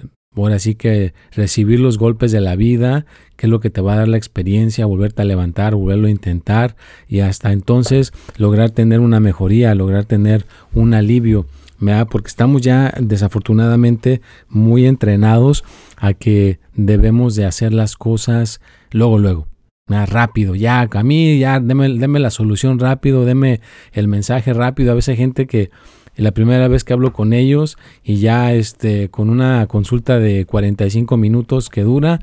ahora 0.45 0.59
sí 0.59 0.75
que 0.75 1.15
recibir 1.33 1.81
los 1.81 1.99
golpes 1.99 2.33
de 2.33 2.41
la 2.41 2.57
vida, 2.57 3.07
que 3.37 3.47
es 3.47 3.51
lo 3.51 3.61
que 3.61 3.71
te 3.71 3.81
va 3.81 3.95
a 3.95 3.97
dar 3.97 4.09
la 4.09 4.17
experiencia, 4.17 4.87
volverte 4.87 5.23
a 5.23 5.25
levantar, 5.25 5.75
volverlo 5.75 6.09
a 6.09 6.11
intentar 6.11 6.77
y 7.09 7.21
hasta 7.21 7.53
entonces 7.53 8.13
lograr 8.37 8.71
tener 8.71 9.01
una 9.01 9.21
mejoría, 9.21 9.75
lograr 9.75 10.05
tener 10.05 10.45
un 10.75 10.95
alivio, 10.95 11.47
porque 12.11 12.29
estamos 12.29 12.63
ya 12.63 12.93
desafortunadamente 13.01 14.21
muy 14.49 14.87
entrenados 14.87 15.65
a 15.97 16.15
que 16.15 16.59
debemos 16.75 17.37
de 17.37 17.45
hacer 17.45 17.73
las 17.73 17.97
cosas 17.97 18.61
luego, 18.91 19.19
luego. 19.19 19.47
rápido, 19.89 20.55
ya, 20.55 20.89
a 20.91 21.03
mí 21.03 21.39
ya, 21.39 21.61
deme, 21.61 21.89
deme 21.89 22.19
la 22.19 22.31
solución 22.31 22.79
rápido, 22.79 23.25
deme 23.25 23.61
el 23.93 24.09
mensaje 24.09 24.53
rápido. 24.53 24.93
A 24.93 24.95
veces 24.95 25.11
hay 25.11 25.17
gente 25.17 25.47
que 25.47 25.71
la 26.19 26.33
primera 26.33 26.69
vez 26.69 26.85
que 26.85 26.93
hablo 26.93 27.13
con 27.13 27.33
ellos 27.33 27.79
y 28.03 28.17
ya 28.17 28.53
este, 28.53 29.09
con 29.09 29.31
una 29.31 29.67
consulta 29.67 30.19
de 30.19 30.45
45 30.47 31.17
minutos 31.17 31.71
que 31.71 31.83
dura, 31.83 32.19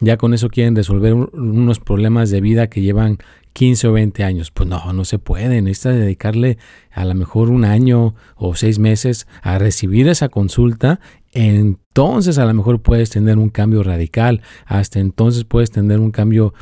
ya 0.00 0.16
con 0.16 0.34
eso 0.34 0.48
quieren 0.48 0.76
resolver 0.76 1.14
unos 1.14 1.80
problemas 1.80 2.30
de 2.30 2.40
vida 2.40 2.68
que 2.68 2.82
llevan 2.82 3.18
15 3.54 3.88
o 3.88 3.92
20 3.92 4.22
años. 4.22 4.50
Pues 4.50 4.68
no, 4.68 4.92
no 4.92 5.04
se 5.04 5.18
puede. 5.18 5.60
Necesitas 5.62 5.96
dedicarle 5.96 6.58
a 6.92 7.04
lo 7.04 7.14
mejor 7.14 7.50
un 7.50 7.64
año 7.64 8.14
o 8.36 8.54
seis 8.54 8.78
meses 8.78 9.26
a 9.42 9.58
recibir 9.58 10.08
esa 10.08 10.28
consulta. 10.28 11.00
Entonces 11.32 12.38
a 12.38 12.44
lo 12.44 12.54
mejor 12.54 12.82
puedes 12.82 13.10
tener 13.10 13.38
un 13.38 13.48
cambio 13.48 13.82
radical. 13.82 14.42
Hasta 14.66 15.00
entonces 15.00 15.44
puedes 15.44 15.70
tener 15.70 16.00
un 16.00 16.10
cambio 16.10 16.54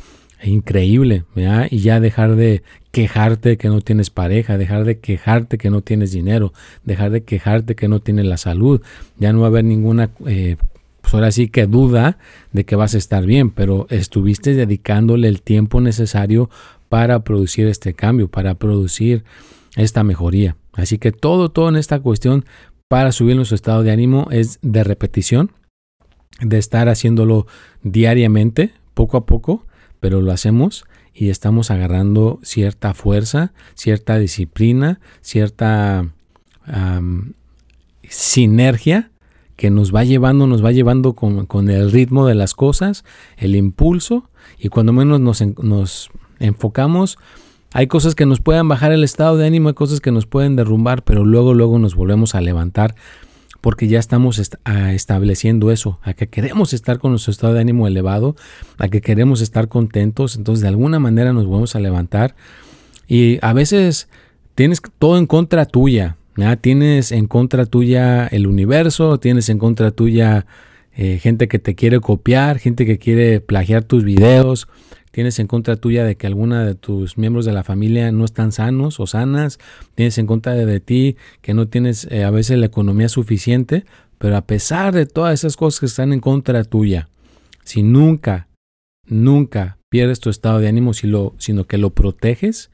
increíble, 0.43 1.25
Y 1.69 1.79
ya 1.79 1.99
dejar 1.99 2.35
de 2.35 2.63
quejarte 2.91 3.57
que 3.57 3.69
no 3.69 3.81
tienes 3.81 4.09
pareja, 4.09 4.57
dejar 4.57 4.85
de 4.85 4.99
quejarte 4.99 5.57
que 5.57 5.69
no 5.69 5.81
tienes 5.81 6.11
dinero, 6.11 6.53
dejar 6.83 7.11
de 7.11 7.23
quejarte 7.23 7.75
que 7.75 7.87
no 7.87 7.99
tienes 7.99 8.25
la 8.25 8.37
salud. 8.37 8.81
Ya 9.17 9.33
no 9.33 9.41
va 9.41 9.47
a 9.47 9.49
haber 9.49 9.65
ninguna, 9.65 10.09
eh, 10.25 10.57
pues 11.01 11.13
ahora 11.13 11.31
sí 11.31 11.47
que 11.47 11.67
duda 11.67 12.17
de 12.53 12.65
que 12.65 12.75
vas 12.75 12.95
a 12.95 12.97
estar 12.97 13.25
bien, 13.25 13.49
pero 13.49 13.87
estuviste 13.89 14.53
dedicándole 14.53 15.27
el 15.27 15.41
tiempo 15.41 15.81
necesario 15.81 16.49
para 16.89 17.23
producir 17.23 17.67
este 17.67 17.93
cambio, 17.93 18.29
para 18.29 18.55
producir 18.55 19.23
esta 19.75 20.03
mejoría. 20.03 20.55
Así 20.73 20.97
que 20.97 21.11
todo, 21.11 21.49
todo 21.49 21.69
en 21.69 21.75
esta 21.75 21.99
cuestión 21.99 22.45
para 22.87 23.11
subir 23.11 23.35
nuestro 23.35 23.55
estado 23.55 23.83
de 23.83 23.91
ánimo 23.91 24.27
es 24.31 24.59
de 24.61 24.83
repetición, 24.83 25.51
de 26.41 26.57
estar 26.57 26.87
haciéndolo 26.89 27.47
diariamente, 27.83 28.71
poco 28.93 29.17
a 29.17 29.25
poco, 29.25 29.66
pero 29.99 30.21
lo 30.21 30.31
hacemos 30.31 30.85
y 31.13 31.29
estamos 31.29 31.71
agarrando 31.71 32.39
cierta 32.43 32.93
fuerza, 32.93 33.51
cierta 33.73 34.17
disciplina, 34.19 34.99
cierta 35.21 36.07
sinergia 38.07 39.11
que 39.55 39.71
nos 39.71 39.93
va 39.93 40.03
llevando, 40.03 40.45
nos 40.45 40.63
va 40.63 40.71
llevando 40.71 41.13
con, 41.13 41.69
el 41.69 41.91
ritmo 41.91 42.27
de 42.27 42.35
las 42.35 42.53
cosas, 42.53 43.03
el 43.37 43.55
impulso, 43.55 44.29
y 44.59 44.69
cuando 44.69 44.93
menos 44.93 45.19
nos, 45.19 45.41
nos 45.63 46.09
enfocamos, 46.39 47.17
hay 47.73 47.87
cosas 47.87 48.15
que 48.15 48.25
nos 48.25 48.39
pueden 48.39 48.67
bajar 48.67 48.91
el 48.91 49.03
estado 49.03 49.35
de 49.37 49.47
ánimo, 49.47 49.69
hay 49.69 49.75
cosas 49.75 49.99
que 49.99 50.11
nos 50.11 50.25
pueden 50.25 50.55
derrumbar, 50.55 51.03
pero 51.03 51.25
luego, 51.25 51.53
luego 51.53 51.79
nos 51.79 51.95
volvemos 51.95 52.35
a 52.35 52.41
levantar 52.41 52.95
porque 53.61 53.87
ya 53.87 53.99
estamos 53.99 54.39
estableciendo 54.39 55.71
eso, 55.71 55.99
a 56.03 56.13
que 56.13 56.27
queremos 56.27 56.73
estar 56.73 56.99
con 56.99 57.11
nuestro 57.11 57.31
estado 57.31 57.53
de 57.53 57.61
ánimo 57.61 57.87
elevado, 57.87 58.35
a 58.77 58.87
que 58.87 59.01
queremos 59.01 59.41
estar 59.41 59.67
contentos, 59.67 60.35
entonces 60.35 60.61
de 60.61 60.67
alguna 60.69 60.99
manera 60.99 61.33
nos 61.33 61.49
vamos 61.49 61.75
a 61.75 61.79
levantar. 61.79 62.35
Y 63.07 63.39
a 63.41 63.53
veces 63.53 64.09
tienes 64.55 64.81
todo 64.99 65.17
en 65.17 65.27
contra 65.27 65.65
tuya, 65.65 66.17
tienes 66.61 67.11
en 67.11 67.27
contra 67.27 67.65
tuya 67.65 68.27
el 68.27 68.47
universo, 68.47 69.19
tienes 69.19 69.49
en 69.49 69.57
contra 69.57 69.91
tuya 69.91 70.45
eh, 70.95 71.19
gente 71.21 71.47
que 71.47 71.59
te 71.59 71.75
quiere 71.75 71.99
copiar, 71.99 72.59
gente 72.59 72.85
que 72.85 72.97
quiere 72.97 73.39
plagiar 73.39 73.83
tus 73.83 74.03
videos, 74.03 74.67
tienes 75.11 75.39
en 75.39 75.47
contra 75.47 75.75
tuya 75.75 76.03
de 76.03 76.15
que 76.15 76.27
alguna 76.27 76.65
de 76.65 76.75
tus 76.75 77.17
miembros 77.17 77.45
de 77.45 77.53
la 77.53 77.63
familia 77.63 78.11
no 78.11 78.25
están 78.25 78.51
sanos 78.51 78.99
o 78.99 79.07
sanas, 79.07 79.59
tienes 79.95 80.17
en 80.17 80.27
contra 80.27 80.53
de, 80.53 80.79
ti 80.79 81.17
que 81.41 81.53
no 81.53 81.67
tienes 81.67 82.07
eh, 82.11 82.23
a 82.23 82.31
veces 82.31 82.57
la 82.57 82.67
economía 82.67 83.09
suficiente, 83.09 83.85
pero 84.17 84.35
a 84.37 84.41
pesar 84.41 84.93
de 84.93 85.05
todas 85.05 85.33
esas 85.33 85.57
cosas 85.57 85.79
que 85.79 85.85
están 85.85 86.13
en 86.13 86.19
contra 86.19 86.63
tuya, 86.63 87.09
si 87.63 87.83
nunca, 87.83 88.47
nunca 89.05 89.77
pierdes 89.89 90.19
tu 90.19 90.29
estado 90.29 90.59
de 90.59 90.67
ánimo, 90.67 90.93
sino 90.93 91.67
que 91.67 91.77
lo 91.77 91.91
proteges, 91.91 92.71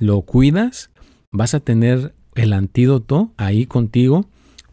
lo 0.00 0.22
cuidas, 0.22 0.90
vas 1.32 1.54
a 1.54 1.60
tener 1.60 2.14
el 2.34 2.52
antídoto 2.52 3.32
ahí 3.36 3.66
contigo 3.66 4.26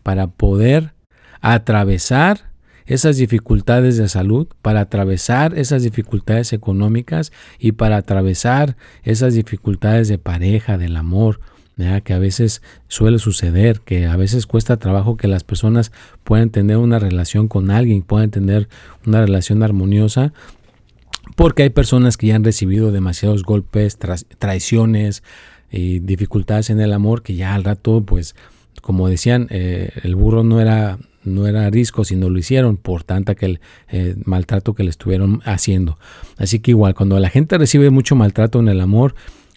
para 0.04 0.28
poder 0.28 0.94
atravesar 1.42 2.53
esas 2.86 3.18
dificultades 3.18 3.98
de 3.98 4.08
salud, 4.10 4.48
para 4.62 4.82
atravesar 4.82 5.58
esas 5.58 5.84
dificultades 5.84 6.54
económicas 6.54 7.32
y 7.60 7.74
para 7.74 7.98
atravesar 7.98 8.76
esas 9.04 9.34
dificultades 9.34 10.08
de 10.08 10.18
pareja, 10.18 10.78
del 10.78 10.96
amor, 10.98 11.40
que 12.04 12.14
a 12.14 12.20
veces 12.20 12.62
suele 12.88 13.20
suceder, 13.20 13.82
que 13.82 14.06
a 14.06 14.16
veces 14.16 14.46
cuesta 14.46 14.78
trabajo 14.78 15.18
que 15.18 15.28
las 15.28 15.44
personas 15.44 15.92
puedan 16.24 16.50
tener 16.50 16.78
una 16.78 17.00
relación 17.00 17.48
con 17.48 17.72
alguien, 17.72 18.04
puedan 18.04 18.30
tener 18.30 18.70
una 19.06 19.22
relación 19.22 19.64
armoniosa, 19.64 20.34
porque 21.36 21.64
hay 21.64 21.70
personas 21.70 22.18
que 22.18 22.28
ya 22.28 22.36
han 22.36 22.44
recibido 22.44 22.92
demasiados 22.92 23.44
golpes, 23.44 23.98
traiciones 24.38 25.24
y 25.72 26.00
dificultades 26.00 26.70
en 26.70 26.80
el 26.80 26.94
amor 26.94 27.24
que 27.24 27.36
ya 27.36 27.56
al 27.56 27.64
rato, 27.64 28.04
pues, 28.06 28.36
como 28.82 29.10
decían, 29.10 29.48
eh, 29.50 29.90
el 30.04 30.16
burro 30.16 30.44
no 30.44 30.62
era 30.62 31.00
no 31.24 31.48
era 31.48 31.70
risco, 31.70 32.04
sino 32.04 32.30
lo 32.30 32.40
hicieron 32.40 32.78
por 32.78 33.04
tanta 33.04 33.36
que 33.36 33.46
el 33.46 33.60
eh, 33.90 34.16
maltrato 34.26 34.74
que 34.74 34.84
le 34.84 34.90
estuvieron 34.90 35.42
haciendo. 35.46 35.98
Así 36.38 36.60
que 36.60 36.72
igual, 36.72 36.96
cuando 36.96 37.20
la 37.20 37.30
gente 37.30 37.58
recibe 37.58 37.90
mucho 37.90 38.16
maltrato 38.16 38.60
en 38.60 38.68
el 38.68 38.82
amor, 38.82 39.16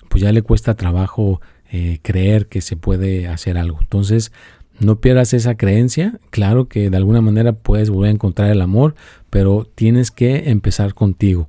pues 0.09 0.23
ya 0.23 0.33
le 0.33 0.43
cuesta 0.43 0.75
trabajo 0.75 1.41
eh, 1.71 1.99
creer 2.03 2.47
que 2.47 2.61
se 2.61 2.77
puede 2.77 3.29
hacer 3.29 3.59
algo. 3.59 3.79
Entonces, 3.81 4.33
no 4.79 5.01
pierdas 5.01 5.33
esa 5.35 5.57
creencia. 5.57 6.19
Claro 6.31 6.69
que 6.69 6.91
de 6.91 6.97
alguna 6.97 7.21
manera 7.21 7.53
puedes 7.53 7.91
volver 7.91 8.11
a 8.11 8.15
encontrar 8.15 8.51
el 8.51 8.61
amor, 8.61 8.95
pero 9.31 9.67
tienes 9.75 10.11
que 10.11 10.51
empezar 10.51 10.95
contigo 10.95 11.49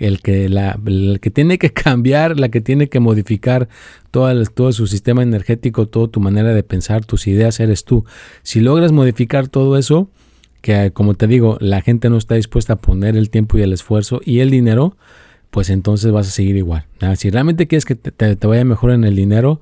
el 0.00 0.20
que, 0.20 0.48
la, 0.48 0.76
que 1.20 1.30
tiene 1.30 1.58
que 1.58 1.70
cambiar, 1.72 2.40
la 2.40 2.48
que 2.48 2.60
tiene 2.60 2.88
que 2.88 2.98
modificar 2.98 3.68
todo, 4.10 4.44
todo 4.46 4.72
su 4.72 4.88
sistema 4.88 5.22
energético, 5.22 5.86
toda 5.86 6.08
tu 6.08 6.18
manera 6.18 6.52
de 6.52 6.64
pensar, 6.64 7.04
tus 7.04 7.28
ideas, 7.28 7.60
eres 7.60 7.84
tú. 7.84 8.04
Si 8.42 8.60
logras 8.60 8.90
modificar 8.90 9.46
todo 9.46 9.78
eso, 9.78 10.10
que 10.62 10.90
como 10.92 11.14
te 11.14 11.26
digo, 11.26 11.56
la 11.60 11.82
gente 11.82 12.10
no 12.10 12.16
está 12.16 12.34
dispuesta 12.34 12.72
a 12.72 12.76
poner 12.76 13.16
el 13.16 13.30
tiempo 13.30 13.58
y 13.58 13.62
el 13.62 13.72
esfuerzo 13.72 14.20
y 14.24 14.40
el 14.40 14.50
dinero, 14.50 14.96
pues 15.50 15.68
entonces 15.70 16.12
vas 16.12 16.28
a 16.28 16.30
seguir 16.30 16.56
igual. 16.56 16.86
Si 17.16 17.30
realmente 17.30 17.66
quieres 17.66 17.84
que 17.84 17.94
te, 17.94 18.36
te, 18.36 18.46
vaya 18.46 18.64
mejor 18.64 18.92
en 18.92 19.04
el 19.04 19.16
dinero, 19.16 19.60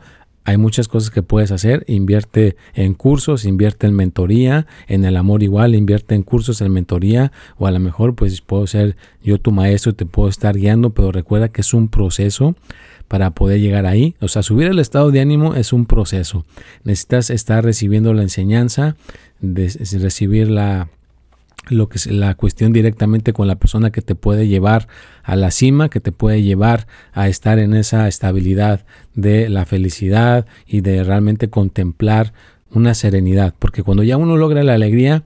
hay 0.49 0.57
muchas 0.57 0.89
cosas 0.89 1.11
que 1.11 1.23
puedes 1.23 1.53
hacer. 1.53 1.85
Invierte 1.89 2.57
en 2.73 2.95
cursos, 2.95 3.45
invierte 3.45 3.87
en 3.87 3.95
mentoría, 3.95 4.67
en 4.87 5.05
el 5.05 5.19
amor 5.19 5.43
igual, 5.43 5.75
invierte 5.75 6.15
en 6.15 6.23
cursos, 6.23 6.63
en 6.63 6.73
mentoría, 6.73 7.33
o 7.59 7.67
a 7.67 7.71
lo 7.71 7.79
mejor 7.81 8.15
pues 8.15 8.41
puedo 8.41 8.67
ser 8.67 8.97
yo 9.23 9.39
tu 9.39 9.53
maestro, 9.53 9.95
te 9.95 10.07
puedo 10.07 10.31
estar 10.31 10.57
guiando, 10.57 10.89
pero 10.89 11.13
recuerda 11.13 11.51
que 11.51 11.61
es 11.61 11.75
un 11.75 11.89
proceso 11.89 12.57
para 13.09 13.33
poder 13.33 13.61
llegar 13.61 13.85
ahí. 13.85 14.15
O 14.23 14.29
sea, 14.29 14.43
subir 14.43 14.69
el 14.69 14.79
estado 14.79 15.11
de 15.11 15.21
ánimo 15.21 15.55
es 15.55 15.75
un 15.75 15.85
proceso. 15.85 16.47
Necesitas 16.83 17.29
estar 17.29 17.63
recibiendo 17.63 18.15
la 18.15 18.23
enseñanza, 18.23 18.97
recibir 19.43 20.49
la, 20.49 20.89
lo 21.71 21.89
que 21.89 21.99
es 21.99 22.07
la 22.07 22.35
cuestión 22.35 22.73
directamente 22.73 23.33
con 23.33 23.47
la 23.47 23.57
persona 23.57 23.91
que 23.91 24.03
te 24.03 24.15
puede 24.15 24.49
llevar 24.49 24.89
a 25.23 25.37
la 25.37 25.51
cima, 25.51 25.89
que 25.89 26.01
te 26.01 26.13
puede 26.13 26.43
llevar 26.43 26.87
a 27.13 27.29
estar 27.29 27.59
en 27.59 27.75
esa 27.75 28.09
estabilidad 28.09 28.85
de 29.15 29.49
la 29.49 29.65
felicidad 29.65 30.47
y 30.67 30.81
de 30.81 31.05
realmente 31.05 31.49
contemplar 31.49 32.33
una 32.71 32.95
serenidad, 32.95 33.55
porque 33.59 33.83
cuando 33.83 34.03
ya 34.03 34.17
uno 34.17 34.37
logra 34.37 34.63
la 34.63 34.75
alegría, 34.75 35.25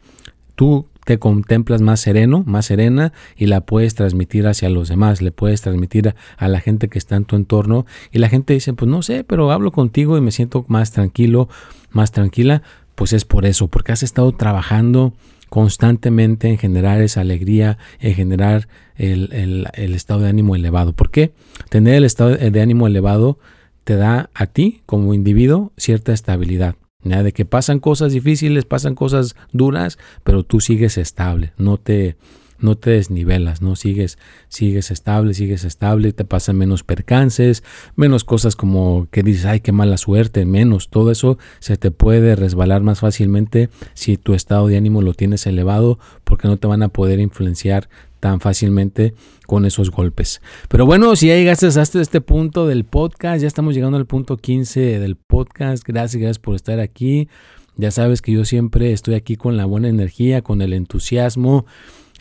tú 0.54 0.86
te 1.04 1.18
contemplas 1.18 1.82
más 1.82 2.00
sereno, 2.00 2.44
más 2.46 2.66
serena 2.66 3.12
y 3.36 3.46
la 3.46 3.62
puedes 3.62 3.94
transmitir 3.94 4.46
hacia 4.46 4.70
los 4.70 4.88
demás, 4.88 5.20
le 5.20 5.32
puedes 5.32 5.60
transmitir 5.60 6.14
a, 6.36 6.48
la 6.48 6.60
gente 6.60 6.88
que 6.88 6.98
está 6.98 7.16
en 7.16 7.24
tu 7.24 7.36
entorno 7.36 7.86
y 8.12 8.18
la 8.18 8.28
gente 8.28 8.54
dice, 8.54 8.72
pues 8.72 8.88
no 8.88 9.02
sé, 9.02 9.24
pero 9.24 9.50
hablo 9.50 9.72
contigo 9.72 10.16
y 10.16 10.20
me 10.20 10.30
siento 10.30 10.64
más 10.68 10.92
tranquilo, 10.92 11.48
más 11.90 12.12
tranquila, 12.12 12.62
pues 12.94 13.12
es 13.12 13.24
por 13.24 13.46
eso, 13.46 13.68
porque 13.68 13.92
has 13.92 14.02
estado 14.02 14.32
trabajando 14.32 15.12
constantemente 15.52 16.48
en 16.48 16.56
generar 16.56 17.02
esa 17.02 17.20
alegría, 17.20 17.76
en 18.00 18.14
generar 18.14 18.68
el, 18.96 19.68
el 19.74 19.94
estado 19.94 20.20
de 20.20 20.30
ánimo 20.30 20.56
elevado. 20.56 20.94
¿Por 20.94 21.10
qué? 21.10 21.34
Tener 21.68 21.96
el 21.96 22.04
estado 22.04 22.30
de 22.30 22.62
ánimo 22.62 22.86
elevado 22.86 23.38
te 23.84 23.96
da 23.96 24.30
a 24.32 24.46
ti 24.46 24.80
como 24.86 25.12
individuo 25.12 25.70
cierta 25.76 26.14
estabilidad. 26.14 26.76
De 27.02 27.32
que 27.32 27.44
pasan 27.44 27.80
cosas 27.80 28.14
difíciles, 28.14 28.64
pasan 28.64 28.94
cosas 28.94 29.36
duras, 29.52 29.98
pero 30.24 30.42
tú 30.42 30.58
sigues 30.60 30.96
estable, 30.96 31.52
no 31.58 31.76
te, 31.76 32.16
no 32.62 32.76
te 32.76 32.90
desnivelas, 32.90 33.62
¿no? 33.62 33.76
Sigues, 33.76 34.18
sigues 34.48 34.90
estable, 34.90 35.34
sigues 35.34 35.64
estable, 35.64 36.12
te 36.12 36.24
pasan 36.24 36.56
menos 36.56 36.82
percances, 36.82 37.62
menos 37.96 38.24
cosas 38.24 38.56
como 38.56 39.08
que 39.10 39.22
dices, 39.22 39.44
ay, 39.44 39.60
qué 39.60 39.72
mala 39.72 39.96
suerte, 39.96 40.44
menos, 40.44 40.88
todo 40.88 41.10
eso 41.10 41.38
se 41.58 41.76
te 41.76 41.90
puede 41.90 42.36
resbalar 42.36 42.82
más 42.82 43.00
fácilmente 43.00 43.68
si 43.94 44.16
tu 44.16 44.34
estado 44.34 44.66
de 44.66 44.76
ánimo 44.76 45.02
lo 45.02 45.14
tienes 45.14 45.46
elevado, 45.46 45.98
porque 46.24 46.48
no 46.48 46.56
te 46.56 46.66
van 46.66 46.82
a 46.82 46.88
poder 46.88 47.20
influenciar 47.20 47.88
tan 48.22 48.38
fácilmente 48.38 49.14
con 49.48 49.64
esos 49.64 49.90
golpes. 49.90 50.40
Pero 50.68 50.86
bueno, 50.86 51.16
si 51.16 51.26
ya 51.26 51.34
llegaste 51.34 51.66
hasta 51.66 52.00
este 52.00 52.20
punto 52.20 52.68
del 52.68 52.84
podcast, 52.84 53.42
ya 53.42 53.48
estamos 53.48 53.74
llegando 53.74 53.98
al 53.98 54.06
punto 54.06 54.36
15 54.36 55.00
del 55.00 55.16
podcast. 55.16 55.82
Gracias, 55.84 56.20
gracias 56.20 56.38
por 56.38 56.54
estar 56.54 56.78
aquí. 56.78 57.28
Ya 57.76 57.90
sabes 57.90 58.22
que 58.22 58.30
yo 58.30 58.44
siempre 58.44 58.92
estoy 58.92 59.14
aquí 59.14 59.34
con 59.36 59.56
la 59.56 59.64
buena 59.64 59.88
energía, 59.88 60.42
con 60.42 60.62
el 60.62 60.72
entusiasmo. 60.72 61.66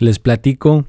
Les 0.02 0.18
platico 0.18 0.86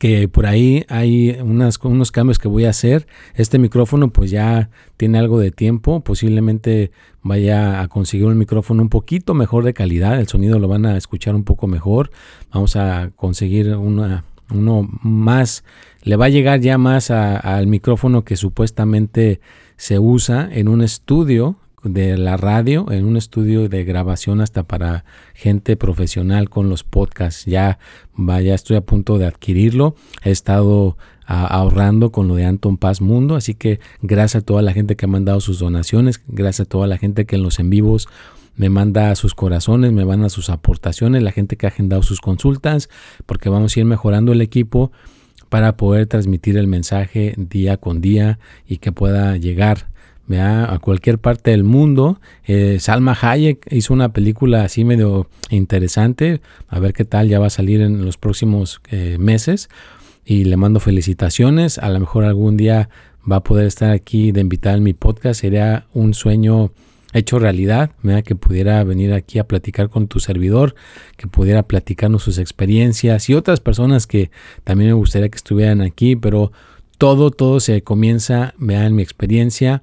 que 0.00 0.26
por 0.26 0.46
ahí 0.46 0.84
hay 0.88 1.38
unas, 1.40 1.78
unos 1.84 2.10
cambios 2.10 2.40
que 2.40 2.48
voy 2.48 2.64
a 2.64 2.70
hacer. 2.70 3.06
Este 3.36 3.60
micrófono 3.60 4.10
pues 4.10 4.32
ya 4.32 4.68
tiene 4.96 5.18
algo 5.18 5.38
de 5.38 5.52
tiempo, 5.52 6.00
posiblemente 6.00 6.90
vaya 7.22 7.80
a 7.80 7.86
conseguir 7.86 8.26
un 8.26 8.36
micrófono 8.36 8.82
un 8.82 8.88
poquito 8.88 9.32
mejor 9.32 9.62
de 9.62 9.74
calidad, 9.74 10.18
el 10.18 10.26
sonido 10.26 10.58
lo 10.58 10.66
van 10.66 10.86
a 10.86 10.96
escuchar 10.96 11.36
un 11.36 11.44
poco 11.44 11.68
mejor, 11.68 12.10
vamos 12.52 12.74
a 12.74 13.12
conseguir 13.14 13.76
una, 13.76 14.24
uno 14.50 14.88
más, 15.02 15.62
le 16.02 16.16
va 16.16 16.24
a 16.24 16.30
llegar 16.30 16.58
ya 16.58 16.78
más 16.78 17.12
al 17.12 17.68
micrófono 17.68 18.24
que 18.24 18.34
supuestamente 18.34 19.40
se 19.76 20.00
usa 20.00 20.48
en 20.50 20.66
un 20.66 20.82
estudio 20.82 21.60
de 21.82 22.16
la 22.16 22.36
radio 22.36 22.90
en 22.90 23.04
un 23.04 23.16
estudio 23.16 23.68
de 23.68 23.84
grabación 23.84 24.40
hasta 24.40 24.64
para 24.64 25.04
gente 25.34 25.76
profesional 25.76 26.48
con 26.48 26.68
los 26.68 26.84
podcasts. 26.84 27.44
Ya 27.46 27.78
vaya, 28.14 28.54
estoy 28.54 28.76
a 28.76 28.80
punto 28.80 29.18
de 29.18 29.26
adquirirlo. 29.26 29.94
He 30.22 30.30
estado 30.30 30.96
ahorrando 31.26 32.12
con 32.12 32.28
lo 32.28 32.36
de 32.36 32.44
Anton 32.44 32.76
Paz 32.76 33.00
Mundo, 33.00 33.34
así 33.34 33.54
que 33.54 33.80
gracias 34.00 34.42
a 34.42 34.46
toda 34.46 34.62
la 34.62 34.72
gente 34.72 34.96
que 34.96 35.06
ha 35.06 35.08
mandado 35.08 35.40
sus 35.40 35.58
donaciones, 35.58 36.22
gracias 36.28 36.66
a 36.66 36.68
toda 36.68 36.86
la 36.86 36.98
gente 36.98 37.26
que 37.26 37.36
en 37.36 37.42
los 37.42 37.58
en 37.58 37.68
vivos 37.68 38.08
me 38.56 38.70
manda 38.70 39.14
sus 39.16 39.34
corazones, 39.34 39.92
me 39.92 40.04
manda 40.04 40.28
sus 40.28 40.50
aportaciones, 40.50 41.22
la 41.22 41.32
gente 41.32 41.56
que 41.56 41.66
ha 41.66 41.70
agendado 41.70 42.02
sus 42.02 42.20
consultas, 42.20 42.88
porque 43.26 43.48
vamos 43.48 43.76
a 43.76 43.80
ir 43.80 43.86
mejorando 43.86 44.32
el 44.32 44.40
equipo 44.40 44.92
para 45.48 45.76
poder 45.76 46.06
transmitir 46.06 46.56
el 46.56 46.66
mensaje 46.66 47.34
día 47.36 47.76
con 47.76 48.00
día 48.00 48.38
y 48.66 48.78
que 48.78 48.92
pueda 48.92 49.36
llegar 49.36 49.88
a 50.34 50.78
cualquier 50.80 51.18
parte 51.18 51.52
del 51.52 51.64
mundo. 51.64 52.20
Eh, 52.44 52.78
Salma 52.80 53.16
Hayek 53.20 53.66
hizo 53.70 53.94
una 53.94 54.12
película 54.12 54.64
así 54.64 54.84
medio 54.84 55.28
interesante, 55.50 56.40
a 56.68 56.78
ver 56.80 56.92
qué 56.92 57.04
tal, 57.04 57.28
ya 57.28 57.38
va 57.38 57.46
a 57.46 57.50
salir 57.50 57.80
en 57.80 58.04
los 58.04 58.16
próximos 58.16 58.80
eh, 58.90 59.16
meses 59.18 59.68
y 60.24 60.44
le 60.44 60.56
mando 60.56 60.80
felicitaciones, 60.80 61.78
a 61.78 61.88
lo 61.88 62.00
mejor 62.00 62.24
algún 62.24 62.56
día 62.56 62.88
va 63.30 63.36
a 63.36 63.42
poder 63.42 63.66
estar 63.66 63.90
aquí 63.92 64.32
de 64.32 64.40
invitar 64.40 64.76
en 64.76 64.82
mi 64.82 64.92
podcast, 64.92 65.40
sería 65.40 65.86
un 65.94 66.14
sueño 66.14 66.72
hecho 67.12 67.38
realidad, 67.38 67.92
que 68.24 68.34
pudiera 68.34 68.82
venir 68.84 69.12
aquí 69.12 69.38
a 69.38 69.46
platicar 69.46 69.88
con 69.88 70.06
tu 70.08 70.20
servidor, 70.20 70.74
que 71.16 71.28
pudiera 71.28 71.62
platicarnos 71.62 72.22
sus 72.22 72.38
experiencias 72.38 73.30
y 73.30 73.34
otras 73.34 73.60
personas 73.60 74.06
que 74.06 74.30
también 74.64 74.90
me 74.90 74.94
gustaría 74.94 75.28
que 75.28 75.36
estuvieran 75.36 75.80
aquí, 75.80 76.16
pero 76.16 76.52
todo, 76.98 77.30
todo 77.30 77.60
se 77.60 77.82
comienza, 77.82 78.54
vean 78.58 78.94
mi 78.94 79.02
experiencia, 79.02 79.82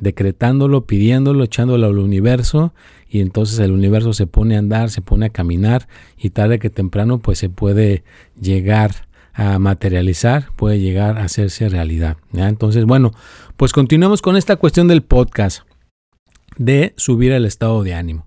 decretándolo, 0.00 0.86
pidiéndolo, 0.86 1.44
echándolo 1.44 1.86
al 1.86 1.98
universo 1.98 2.72
y 3.08 3.20
entonces 3.20 3.58
el 3.58 3.72
universo 3.72 4.12
se 4.12 4.26
pone 4.26 4.56
a 4.56 4.58
andar, 4.58 4.90
se 4.90 5.00
pone 5.00 5.26
a 5.26 5.30
caminar 5.30 5.88
y 6.18 6.30
tarde 6.30 6.58
que 6.58 6.70
temprano 6.70 7.18
pues 7.18 7.38
se 7.38 7.48
puede 7.48 8.02
llegar 8.40 9.06
a 9.32 9.58
materializar, 9.58 10.48
puede 10.56 10.80
llegar 10.80 11.18
a 11.18 11.24
hacerse 11.24 11.68
realidad. 11.68 12.16
Entonces, 12.32 12.84
bueno, 12.84 13.12
pues 13.56 13.72
continuamos 13.72 14.22
con 14.22 14.36
esta 14.36 14.56
cuestión 14.56 14.88
del 14.88 15.02
podcast 15.02 15.62
de 16.56 16.92
subir 16.96 17.32
el 17.32 17.44
estado 17.44 17.82
de 17.82 17.94
ánimo. 17.94 18.26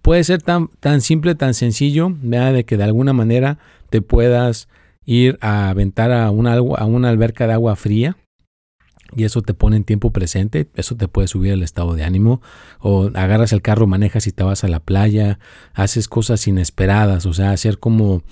Puede 0.00 0.24
ser 0.24 0.42
tan, 0.42 0.68
tan 0.80 1.00
simple, 1.00 1.34
tan 1.34 1.54
sencillo, 1.54 2.10
de 2.20 2.64
que 2.64 2.76
de 2.76 2.84
alguna 2.84 3.12
manera 3.12 3.58
te 3.90 4.02
puedas 4.02 4.68
ir 5.06 5.38
a 5.40 5.68
aventar 5.68 6.12
a 6.12 6.26
a 6.26 6.30
una 6.30 7.08
alberca 7.08 7.46
de 7.46 7.52
agua 7.52 7.76
fría 7.76 8.16
y 9.16 9.24
eso 9.24 9.42
te 9.42 9.54
pone 9.54 9.76
en 9.76 9.84
tiempo 9.84 10.10
presente, 10.10 10.68
eso 10.74 10.96
te 10.96 11.08
puede 11.08 11.28
subir 11.28 11.52
el 11.52 11.62
estado 11.62 11.94
de 11.94 12.04
ánimo, 12.04 12.40
o 12.80 13.10
agarras 13.14 13.52
el 13.52 13.62
carro, 13.62 13.86
manejas 13.86 14.26
y 14.26 14.32
te 14.32 14.42
vas 14.42 14.64
a 14.64 14.68
la 14.68 14.80
playa, 14.80 15.38
haces 15.72 16.08
cosas 16.08 16.46
inesperadas, 16.46 17.26
o 17.26 17.32
sea, 17.32 17.50
hacer 17.50 17.78
como 17.78 18.22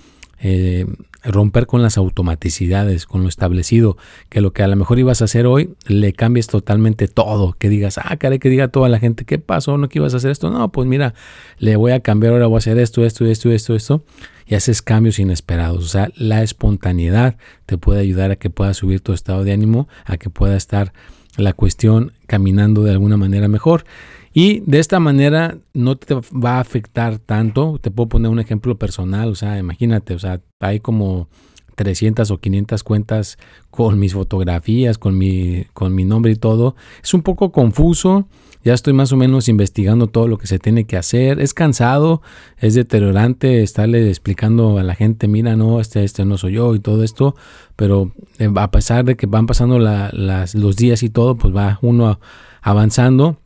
eh, 0.45 0.87
romper 1.23 1.67
con 1.67 1.83
las 1.83 1.97
automaticidades, 1.97 3.07
con 3.07 3.23
lo 3.23 3.29
establecido, 3.29 3.97
que 4.29 4.41
lo 4.41 4.53
que 4.53 4.65
a 4.65 4.67
lo 4.67 4.75
mejor 4.75 4.99
ibas 4.99 5.23
a 5.23 5.27
hacer 5.27 5.47
hoy, 5.47 5.75
le 5.87 6.13
cambies 6.13 6.49
totalmente 6.49 7.07
todo, 7.07 7.55
que 7.59 7.69
digas, 7.69 7.99
ah, 7.99 8.17
caray, 8.17 8.41
que 8.41 8.49
diga 8.49 8.69
toda 8.69 8.89
la 8.89 8.99
gente, 8.99 9.25
¿qué 9.25 9.39
pasó? 9.39 9.79
¿No 9.79 9.89
que 9.89 10.01
ibas 10.01 10.15
a 10.15 10.17
hacer 10.17 10.33
esto? 10.33 10.51
No, 10.51 10.73
pues 10.73 10.89
mira, 10.89 11.15
le 11.59 11.77
voy 11.77 11.93
a 11.93 12.01
cambiar, 12.01 12.33
ahora 12.33 12.49
voy 12.49 12.57
a 12.57 12.59
hacer 12.59 12.77
esto, 12.79 13.05
esto, 13.05 13.25
esto, 13.25 13.53
esto, 13.53 13.77
esto, 13.77 14.05
y 14.45 14.57
haces 14.57 14.83
cambios 14.83 15.21
inesperados. 15.21 15.85
O 15.85 15.89
sea, 15.89 16.11
la 16.17 16.43
espontaneidad 16.43 17.37
te 17.67 17.79
puede 17.79 18.01
ayudar 18.01 18.33
a 18.33 18.37
que 18.37 18.51
pueda 18.51 18.75
subir 18.75 19.01
tu 19.01 19.13
estado 19.13 19.45
de 19.45 19.53
ánimo, 19.53 19.87
a 20.05 20.17
que 20.17 20.29
pueda 20.29 20.57
estar 20.57 20.93
la 21.37 21.53
cuestión 21.53 22.13
caminando 22.27 22.83
de 22.83 22.91
alguna 22.91 23.17
manera 23.17 23.47
mejor. 23.47 23.85
Y 24.35 24.61
de 24.61 24.79
esta 24.79 24.99
manera 24.99 25.59
no 25.75 25.97
te 25.97 26.15
va 26.15 26.57
a 26.57 26.61
afectar 26.61 27.19
tanto. 27.19 27.79
Te 27.81 27.91
puedo 27.91 28.09
poner 28.09 28.31
un 28.31 28.41
ejemplo 28.41 28.79
personal, 28.79 29.29
o 29.29 29.35
sea, 29.35 29.59
imagínate, 29.59 30.15
o 30.15 30.19
sea, 30.19 30.41
hay 30.61 30.81
como 30.81 31.29
300 31.75 32.31
o 32.31 32.39
500 32.39 32.83
cuentas 32.83 33.39
con 33.71 33.99
mis 33.99 34.15
fotografías, 34.15 34.99
con 34.99 35.17
mi, 35.19 35.65
con 35.73 35.95
mi 35.95 36.05
nombre 36.05 36.33
y 36.33 36.37
todo. 36.37 36.77
Es 37.03 37.13
un 37.15 37.23
poco 37.23 37.53
confuso. 37.53 38.27
Ya 38.65 38.75
estoy 38.75 38.93
más 38.93 39.11
o 39.13 39.17
menos 39.17 39.49
investigando 39.49 40.07
todo 40.07 40.29
lo 40.29 40.39
que 40.39 40.47
se 40.47 40.61
tiene 40.61 40.85
que 40.85 40.97
hacer. 40.97 41.41
Es 41.41 41.53
cansado, 41.53 42.23
es 42.59 42.75
deteriorante 42.75 43.63
estarle 43.63 44.09
explicando 44.09 44.79
a 44.79 44.85
la 44.85 44.95
gente, 44.95 45.27
mira, 45.27 45.57
no, 45.57 45.81
este, 45.81 46.05
este 46.05 46.25
no 46.25 46.39
soy 46.39 46.53
yo 46.53 46.75
y 46.77 46.79
todo 46.79 47.03
esto. 47.03 47.35
Pero 47.75 48.13
eh, 48.39 48.49
a 48.55 48.71
pesar 48.71 49.05
de 49.05 49.17
que 49.17 49.27
van 49.27 49.47
pasando 49.47 49.81
los 49.81 50.77
días 50.77 51.03
y 51.03 51.11
todo, 51.11 51.37
pues 51.37 51.55
va 51.55 51.81
uno 51.83 52.21
avanzando 52.63 53.42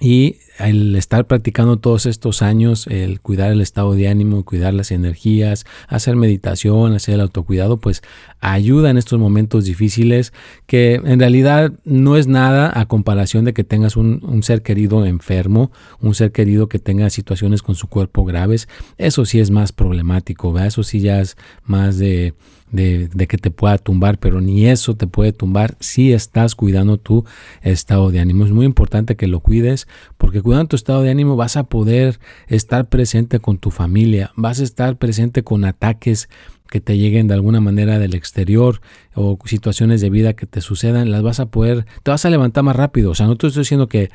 y 0.00 0.38
el 0.58 0.96
estar 0.96 1.26
practicando 1.26 1.78
todos 1.78 2.06
estos 2.06 2.42
años, 2.42 2.86
el 2.88 3.20
cuidar 3.20 3.52
el 3.52 3.60
estado 3.60 3.94
de 3.94 4.08
ánimo, 4.08 4.44
cuidar 4.44 4.74
las 4.74 4.90
energías, 4.90 5.66
hacer 5.88 6.16
meditación, 6.16 6.94
hacer 6.94 7.14
el 7.14 7.20
autocuidado, 7.20 7.78
pues 7.78 8.02
ayuda 8.40 8.90
en 8.90 8.98
estos 8.98 9.18
momentos 9.18 9.64
difíciles 9.64 10.32
que 10.66 10.94
en 10.94 11.20
realidad 11.20 11.72
no 11.84 12.16
es 12.16 12.26
nada 12.26 12.72
a 12.78 12.86
comparación 12.86 13.44
de 13.44 13.52
que 13.52 13.64
tengas 13.64 13.96
un, 13.96 14.42
ser 14.42 14.62
querido 14.62 15.06
enfermo, 15.06 15.70
un 16.00 16.14
ser 16.14 16.32
querido 16.32 16.68
que 16.68 16.78
tenga 16.78 17.08
situaciones 17.10 17.62
con 17.62 17.76
su 17.76 17.88
cuerpo 17.88 18.24
graves. 18.24 18.68
Eso 18.98 19.24
sí 19.24 19.38
es 19.38 19.50
más 19.50 19.72
problemático, 19.72 20.58
eso 20.58 20.82
sí 20.82 21.00
ya 21.00 21.20
es 21.20 21.36
más 21.64 21.98
de 21.98 22.34
de, 22.74 23.26
que 23.28 23.38
te 23.38 23.50
pueda 23.50 23.78
tumbar, 23.78 24.18
pero 24.18 24.40
ni 24.40 24.66
eso 24.66 24.96
te 24.96 25.06
puede 25.06 25.32
tumbar 25.32 25.76
si 25.80 26.12
estás 26.12 26.54
cuidando 26.54 26.98
tu 26.98 27.24
estado 27.62 28.10
de 28.10 28.20
ánimo. 28.20 28.44
Es 28.44 28.50
muy 28.50 28.66
importante 28.66 29.16
que 29.16 29.28
lo 29.28 29.40
cuides 29.40 29.86
porque 30.18 30.42
cuidando 30.42 30.68
tu 30.68 30.76
estado 30.76 31.02
de 31.02 31.10
ánimo 31.10 31.36
vas 31.36 31.56
a 31.56 31.64
poder 31.64 32.18
estar 32.48 32.88
presente 32.88 33.38
con 33.38 33.58
tu 33.58 33.70
familia, 33.70 34.32
vas 34.36 34.60
a 34.60 34.64
estar 34.64 34.96
presente 34.96 35.44
con 35.44 35.64
ataques 35.64 36.28
que 36.68 36.80
te 36.80 36.98
lleguen 36.98 37.28
de 37.28 37.34
alguna 37.34 37.60
manera 37.60 38.00
del 38.00 38.14
exterior 38.14 38.80
o 39.14 39.38
situaciones 39.44 40.00
de 40.00 40.10
vida 40.10 40.32
que 40.32 40.46
te 40.46 40.60
sucedan, 40.60 41.12
las 41.12 41.22
vas 41.22 41.38
a 41.38 41.46
poder, 41.46 41.86
te 42.02 42.10
vas 42.10 42.24
a 42.24 42.30
levantar 42.30 42.64
más 42.64 42.74
rápido. 42.74 43.12
O 43.12 43.14
sea, 43.14 43.26
no 43.26 43.36
te 43.36 43.46
estoy 43.46 43.60
diciendo 43.60 43.86
que 43.86 44.10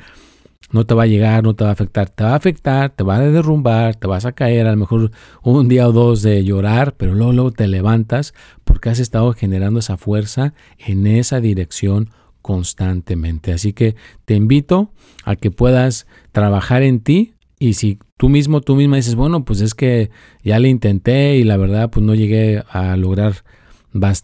no 0.70 0.86
te 0.86 0.94
va 0.94 1.04
a 1.04 1.06
llegar, 1.06 1.42
no 1.42 1.54
te 1.54 1.64
va 1.64 1.70
a 1.70 1.72
afectar, 1.72 2.10
te 2.10 2.22
va 2.22 2.32
a 2.32 2.36
afectar, 2.36 2.90
te 2.90 3.02
va 3.02 3.16
a 3.16 3.20
derrumbar, 3.20 3.96
te 3.96 4.06
vas 4.06 4.24
a 4.24 4.32
caer, 4.32 4.66
a 4.66 4.70
lo 4.70 4.76
mejor 4.76 5.10
un 5.42 5.68
día 5.68 5.88
o 5.88 5.92
dos 5.92 6.22
de 6.22 6.44
llorar, 6.44 6.94
pero 6.96 7.14
luego, 7.14 7.50
te 7.50 7.66
levantas 7.66 8.34
porque 8.64 8.88
has 8.88 9.00
estado 9.00 9.32
generando 9.32 9.80
esa 9.80 9.96
fuerza 9.96 10.54
en 10.78 11.06
esa 11.06 11.40
dirección 11.40 12.10
constantemente. 12.40 13.52
Así 13.52 13.72
que 13.72 13.96
te 14.24 14.34
invito 14.34 14.92
a 15.24 15.36
que 15.36 15.50
puedas 15.50 16.06
trabajar 16.32 16.82
en 16.82 17.00
ti 17.00 17.34
y 17.58 17.74
si 17.74 17.98
tú 18.16 18.28
mismo, 18.28 18.60
tú 18.60 18.76
misma 18.76 18.96
dices, 18.96 19.16
bueno, 19.16 19.44
pues 19.44 19.60
es 19.60 19.74
que 19.74 20.10
ya 20.42 20.58
le 20.58 20.68
intenté 20.68 21.36
y 21.36 21.44
la 21.44 21.56
verdad 21.56 21.90
pues 21.90 22.06
no 22.06 22.14
llegué 22.14 22.62
a 22.70 22.96
lograr, 22.96 23.44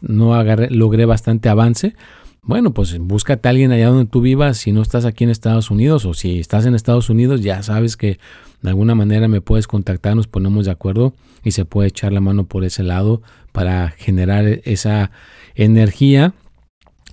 no 0.01 0.42
logré 0.70 1.05
bastante 1.07 1.49
avance, 1.49 1.94
bueno, 2.47 2.73
pues 2.73 2.97
búscate 2.99 3.49
a 3.49 3.51
alguien 3.51 3.73
allá 3.73 3.89
donde 3.89 4.07
tú 4.07 4.21
vivas, 4.21 4.57
si 4.57 4.71
no 4.71 4.81
estás 4.81 5.05
aquí 5.05 5.25
en 5.25 5.31
Estados 5.31 5.71
Unidos 5.71 6.05
o 6.05 6.15
si 6.15 6.39
estás 6.39 6.65
en 6.65 6.77
Estados 6.77 7.11
Unidos, 7.11 7.41
ya 7.41 7.61
sabes 7.65 7.97
que 7.97 8.21
de 8.63 8.69
alguna 8.69 8.95
manera 8.95 9.27
me 9.27 9.41
puedes 9.41 9.67
contactar, 9.67 10.15
nos 10.15 10.29
ponemos 10.29 10.67
de 10.67 10.71
acuerdo 10.71 11.13
y 11.43 11.51
se 11.51 11.65
puede 11.65 11.89
echar 11.89 12.13
la 12.13 12.21
mano 12.21 12.47
por 12.47 12.65
ese 12.65 12.85
lado 12.85 13.21
para 13.51 13.91
generar 13.91 14.45
esa 14.65 15.11
energía. 15.57 16.35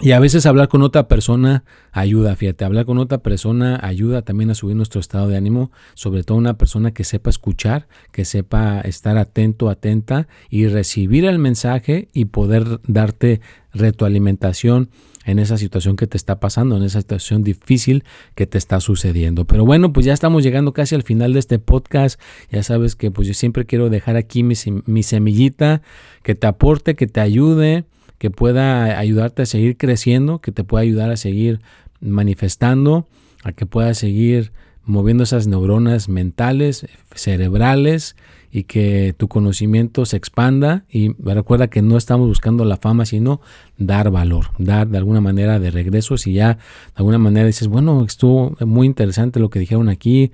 Y 0.02 0.12
a 0.12 0.20
veces 0.20 0.46
hablar 0.46 0.68
con 0.68 0.82
otra 0.82 1.08
persona 1.08 1.64
ayuda, 1.92 2.36
fíjate, 2.36 2.66
hablar 2.66 2.86
con 2.86 2.98
otra 3.00 3.20
persona 3.20 3.80
ayuda 3.82 4.22
también 4.22 4.52
a 4.52 4.56
subir 4.56 4.76
nuestro 4.76 5.00
estado 5.00 5.28
de 5.28 5.38
ánimo, 5.38 5.72
sobre 5.96 6.24
todo 6.24 6.38
una 6.38 6.58
persona 6.58 6.92
que 6.92 7.04
sepa 7.04 7.30
escuchar, 7.30 7.88
que 8.12 8.26
sepa 8.26 8.82
estar 8.82 9.18
atento, 9.18 9.70
atenta 9.70 10.28
y 10.50 10.68
recibir 10.68 11.26
el 11.26 11.40
mensaje 11.40 12.10
y 12.14 12.26
poder 12.26 12.82
darte 12.88 13.42
retroalimentación 13.72 14.90
en 15.26 15.40
esa 15.40 15.58
situación 15.58 15.96
que 15.96 16.08
te 16.08 16.18
está 16.18 16.40
pasando, 16.40 16.78
en 16.78 16.84
esa 16.84 17.00
situación 17.02 17.44
difícil 17.44 18.04
que 18.36 18.46
te 18.46 18.58
está 18.58 18.80
sucediendo. 18.80 19.46
Pero 19.46 19.66
bueno, 19.66 19.94
pues 19.94 20.06
ya 20.06 20.14
estamos 20.14 20.44
llegando 20.44 20.74
casi 20.74 20.96
al 20.96 21.04
final 21.04 21.34
de 21.34 21.40
este 21.40 21.60
podcast. 21.60 22.20
Ya 22.52 22.64
sabes 22.64 22.96
que 22.96 23.12
pues 23.12 23.28
yo 23.28 23.34
siempre 23.34 23.66
quiero 23.66 23.90
dejar 23.90 24.16
aquí 24.16 24.44
mi, 24.44 24.56
mi 24.86 25.04
semillita 25.04 25.82
que 26.24 26.36
te 26.36 26.48
aporte, 26.48 26.96
que 26.96 27.08
te 27.08 27.20
ayude, 27.20 27.86
que 28.18 28.32
pueda 28.32 28.98
ayudarte 29.00 29.44
a 29.44 29.46
seguir 29.46 29.78
creciendo, 29.78 30.40
que 30.40 30.52
te 30.52 30.64
pueda 30.64 30.82
ayudar 30.84 31.12
a 31.12 31.18
seguir 31.18 31.62
manifestando, 32.00 33.08
a 33.44 33.52
que 33.52 33.66
puedas 33.66 33.98
seguir 33.98 34.52
moviendo 34.86 35.24
esas 35.24 35.48
neuronas 35.48 36.10
mentales, 36.10 36.86
cerebrales 37.16 38.16
y 38.56 38.66
que 38.66 39.16
tu 39.18 39.28
conocimiento 39.28 40.06
se 40.06 40.16
expanda 40.16 40.86
y 40.88 41.16
recuerda 41.24 41.70
que 41.70 41.82
no 41.82 41.98
estamos 41.98 42.28
buscando 42.28 42.66
la 42.66 42.78
fama, 42.78 43.04
sino 43.04 43.42
dar 43.80 44.12
valor, 44.12 44.52
dar 44.60 44.88
de 44.88 45.00
alguna 45.00 45.22
manera 45.22 45.60
de 45.60 45.72
regreso. 45.72 46.20
Si 46.20 46.34
ya 46.34 46.54
de 46.54 46.60
alguna 46.94 47.18
manera 47.18 47.48
dices, 47.48 47.68
bueno, 47.68 48.06
estuvo 48.06 48.56
muy 48.64 48.86
interesante 48.86 49.40
lo 49.40 49.50
que 49.50 49.58
dijeron 49.58 49.90
aquí, 49.90 50.32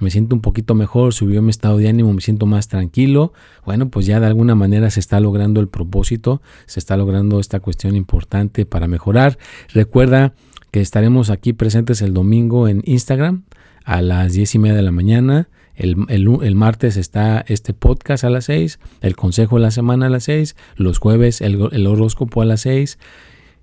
me 0.00 0.10
siento 0.10 0.34
un 0.34 0.42
poquito 0.42 0.74
mejor, 0.74 1.14
subió 1.14 1.40
mi 1.40 1.48
estado 1.48 1.78
de 1.78 1.88
ánimo, 1.88 2.12
me 2.12 2.20
siento 2.20 2.44
más 2.44 2.68
tranquilo, 2.68 3.32
bueno, 3.64 3.88
pues 3.88 4.04
ya 4.04 4.20
de 4.20 4.26
alguna 4.26 4.54
manera 4.54 4.90
se 4.90 5.00
está 5.00 5.18
logrando 5.18 5.58
el 5.58 5.68
propósito, 5.68 6.42
se 6.66 6.78
está 6.78 6.98
logrando 6.98 7.40
esta 7.40 7.60
cuestión 7.60 7.96
importante 7.96 8.66
para 8.66 8.86
mejorar. 8.86 9.38
Recuerda 9.72 10.34
que 10.72 10.82
estaremos 10.82 11.30
aquí 11.30 11.54
presentes 11.54 12.02
el 12.02 12.12
domingo 12.12 12.68
en 12.68 12.82
Instagram 12.84 13.44
a 13.82 14.02
las 14.02 14.34
diez 14.34 14.54
y 14.54 14.58
media 14.58 14.76
de 14.76 14.82
la 14.82 14.92
mañana 14.92 15.48
el, 15.74 16.54
martes 16.54 16.96
está 16.96 17.44
este 17.48 17.72
podcast 17.72 18.24
a 18.24 18.30
las 18.30 18.44
6, 18.46 18.78
el 19.00 19.16
consejo 19.16 19.56
de 19.56 19.62
la 19.62 19.70
semana 19.70 20.06
a 20.06 20.10
las 20.10 20.24
6, 20.24 20.56
los 20.76 20.98
jueves 20.98 21.40
el, 21.40 21.86
horóscopo 21.86 22.42
a 22.42 22.44
las 22.44 22.62
6 22.62 22.98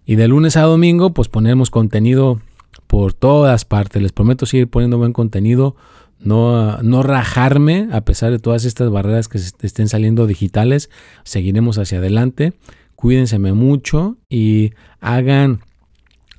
y 0.05 0.15
de 0.15 0.27
lunes 0.27 0.57
a 0.57 0.61
domingo 0.61 1.13
pues 1.13 1.27
ponemos 1.27 1.69
contenido 1.69 2.41
por 2.87 3.13
todas 3.13 3.65
partes. 3.65 4.01
Les 4.01 4.11
prometo 4.11 4.45
seguir 4.45 4.67
poniendo 4.67 4.97
buen 4.97 5.13
contenido, 5.13 5.75
no, 6.19 6.81
no 6.81 7.03
rajarme 7.03 7.87
a 7.91 8.01
pesar 8.01 8.31
de 8.31 8.39
todas 8.39 8.65
estas 8.65 8.89
barreras 8.89 9.27
que 9.27 9.37
estén 9.37 9.87
saliendo 9.87 10.25
digitales. 10.25 10.89
Seguiremos 11.23 11.77
hacia 11.77 11.99
adelante. 11.99 12.53
Cuídense 12.95 13.37
mucho 13.39 14.17
y 14.27 14.71
hagan 14.99 15.61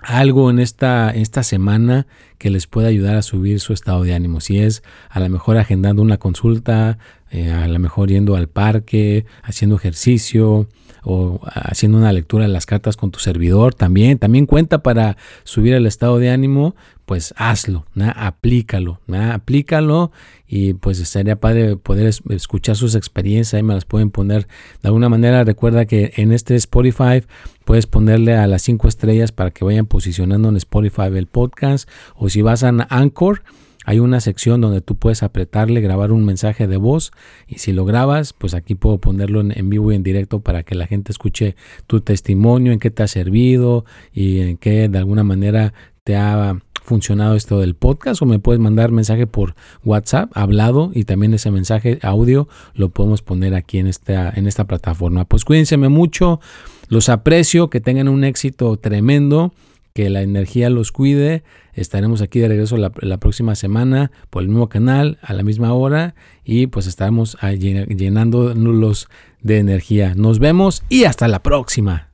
algo 0.02 0.50
en 0.50 0.58
esta, 0.58 1.10
esta 1.10 1.42
semana 1.42 2.06
que 2.38 2.50
les 2.50 2.66
pueda 2.66 2.88
ayudar 2.88 3.16
a 3.16 3.22
subir 3.22 3.60
su 3.60 3.72
estado 3.72 4.02
de 4.02 4.14
ánimo. 4.14 4.40
Si 4.40 4.58
es 4.58 4.82
a 5.08 5.20
lo 5.20 5.28
mejor 5.28 5.58
agendando 5.58 6.02
una 6.02 6.18
consulta, 6.18 6.98
eh, 7.30 7.50
a 7.50 7.68
lo 7.68 7.78
mejor 7.78 8.08
yendo 8.08 8.36
al 8.36 8.48
parque, 8.48 9.26
haciendo 9.42 9.76
ejercicio 9.76 10.68
o 11.02 11.40
haciendo 11.44 11.98
una 11.98 12.12
lectura 12.12 12.44
de 12.44 12.52
las 12.52 12.66
cartas 12.66 12.96
con 12.96 13.10
tu 13.10 13.18
servidor, 13.18 13.74
también, 13.74 14.18
también 14.18 14.46
cuenta 14.46 14.82
para 14.82 15.16
subir 15.44 15.74
el 15.74 15.86
estado 15.86 16.18
de 16.18 16.30
ánimo, 16.30 16.74
pues 17.06 17.34
hazlo, 17.36 17.86
aplícalo, 18.14 19.00
aplícalo 19.12 20.12
y 20.46 20.74
pues 20.74 21.00
estaría 21.00 21.34
padre 21.34 21.76
poder 21.76 22.06
escuchar 22.28 22.76
sus 22.76 22.94
experiencias, 22.94 23.54
ahí 23.54 23.64
me 23.64 23.74
las 23.74 23.84
pueden 23.84 24.10
poner 24.10 24.46
de 24.80 24.88
alguna 24.88 25.08
manera. 25.08 25.42
Recuerda 25.42 25.86
que 25.86 26.12
en 26.16 26.30
este 26.30 26.54
Spotify 26.54 27.24
puedes 27.64 27.86
ponerle 27.86 28.36
a 28.36 28.46
las 28.46 28.62
cinco 28.62 28.86
estrellas 28.86 29.32
para 29.32 29.50
que 29.50 29.64
vayan 29.64 29.86
posicionando 29.86 30.48
en 30.48 30.56
Spotify 30.56 31.08
el 31.14 31.26
podcast 31.26 31.88
o 32.14 32.28
si 32.28 32.42
vas 32.42 32.62
a 32.62 32.68
Anchor, 32.68 33.42
hay 33.86 33.98
una 33.98 34.20
sección 34.20 34.60
donde 34.60 34.82
tú 34.82 34.96
puedes 34.96 35.22
apretarle, 35.22 35.80
grabar 35.80 36.12
un 36.12 36.24
mensaje 36.24 36.66
de 36.66 36.76
voz 36.76 37.12
y 37.46 37.58
si 37.58 37.72
lo 37.72 37.84
grabas, 37.84 38.32
pues 38.34 38.54
aquí 38.54 38.74
puedo 38.74 38.98
ponerlo 38.98 39.40
en, 39.40 39.70
vivo 39.70 39.92
y 39.92 39.94
en 39.94 40.02
directo 40.02 40.40
para 40.40 40.62
que 40.62 40.74
la 40.74 40.86
gente 40.86 41.12
escuche 41.12 41.56
tu 41.86 42.00
testimonio, 42.00 42.72
en 42.72 42.78
qué 42.78 42.90
te 42.90 43.02
ha 43.02 43.08
servido 43.08 43.84
y 44.12 44.40
en 44.40 44.58
qué 44.58 44.88
de 44.88 44.98
alguna 44.98 45.24
manera 45.24 45.72
te 46.04 46.16
ha 46.16 46.58
funcionado 46.82 47.36
esto 47.36 47.60
del 47.60 47.74
podcast 47.74 48.20
o 48.20 48.26
me 48.26 48.38
puedes 48.38 48.60
mandar 48.60 48.90
mensaje 48.90 49.26
por 49.26 49.54
WhatsApp 49.84 50.30
hablado 50.34 50.90
y 50.94 51.04
también 51.04 51.32
ese 51.34 51.50
mensaje 51.50 51.98
audio 52.02 52.48
lo 52.74 52.88
podemos 52.90 53.22
poner 53.22 53.54
aquí 53.54 53.78
en 53.78 53.86
esta, 53.86 54.30
en 54.30 54.46
esta 54.46 54.66
plataforma. 54.66 55.24
Pues 55.24 55.44
cuídense 55.44 55.76
mucho, 55.76 56.40
los 56.88 57.08
aprecio, 57.08 57.70
que 57.70 57.80
tengan 57.80 58.08
un 58.08 58.24
éxito 58.24 58.76
tremendo, 58.76 59.54
que 59.94 60.10
la 60.10 60.22
energía 60.22 60.70
los 60.70 60.92
cuide. 60.92 61.42
Estaremos 61.80 62.20
aquí 62.20 62.40
de 62.40 62.48
regreso 62.48 62.76
la, 62.76 62.90
próxima 62.90 63.54
semana 63.54 64.12
por 64.28 64.42
el 64.42 64.50
mismo 64.50 64.68
canal 64.68 65.18
a 65.22 65.32
la 65.32 65.42
misma 65.42 65.72
hora 65.72 66.14
y 66.44 66.66
pues 66.66 66.86
estaremos 66.86 67.38
llenándolos 67.40 69.08
de 69.40 69.58
energía. 69.58 70.14
Nos 70.14 70.40
vemos 70.40 70.82
y 70.90 71.04
hasta 71.04 71.26
la 71.26 71.42
próxima. 71.42 72.10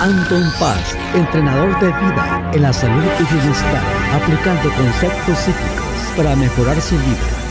Anton 0.00 0.44
Paz, 0.60 0.96
entrenador 1.16 1.80
de 1.80 1.86
vida 1.86 2.50
en 2.54 2.62
la 2.62 2.72
salud 2.72 3.02
y 3.18 3.34
bienestar, 3.34 3.82
aplicando 4.12 4.70
conceptos 4.76 5.36
psíquicos 5.38 6.16
para 6.16 6.36
mejorar 6.36 6.80
su 6.80 6.94
vida. 6.94 7.43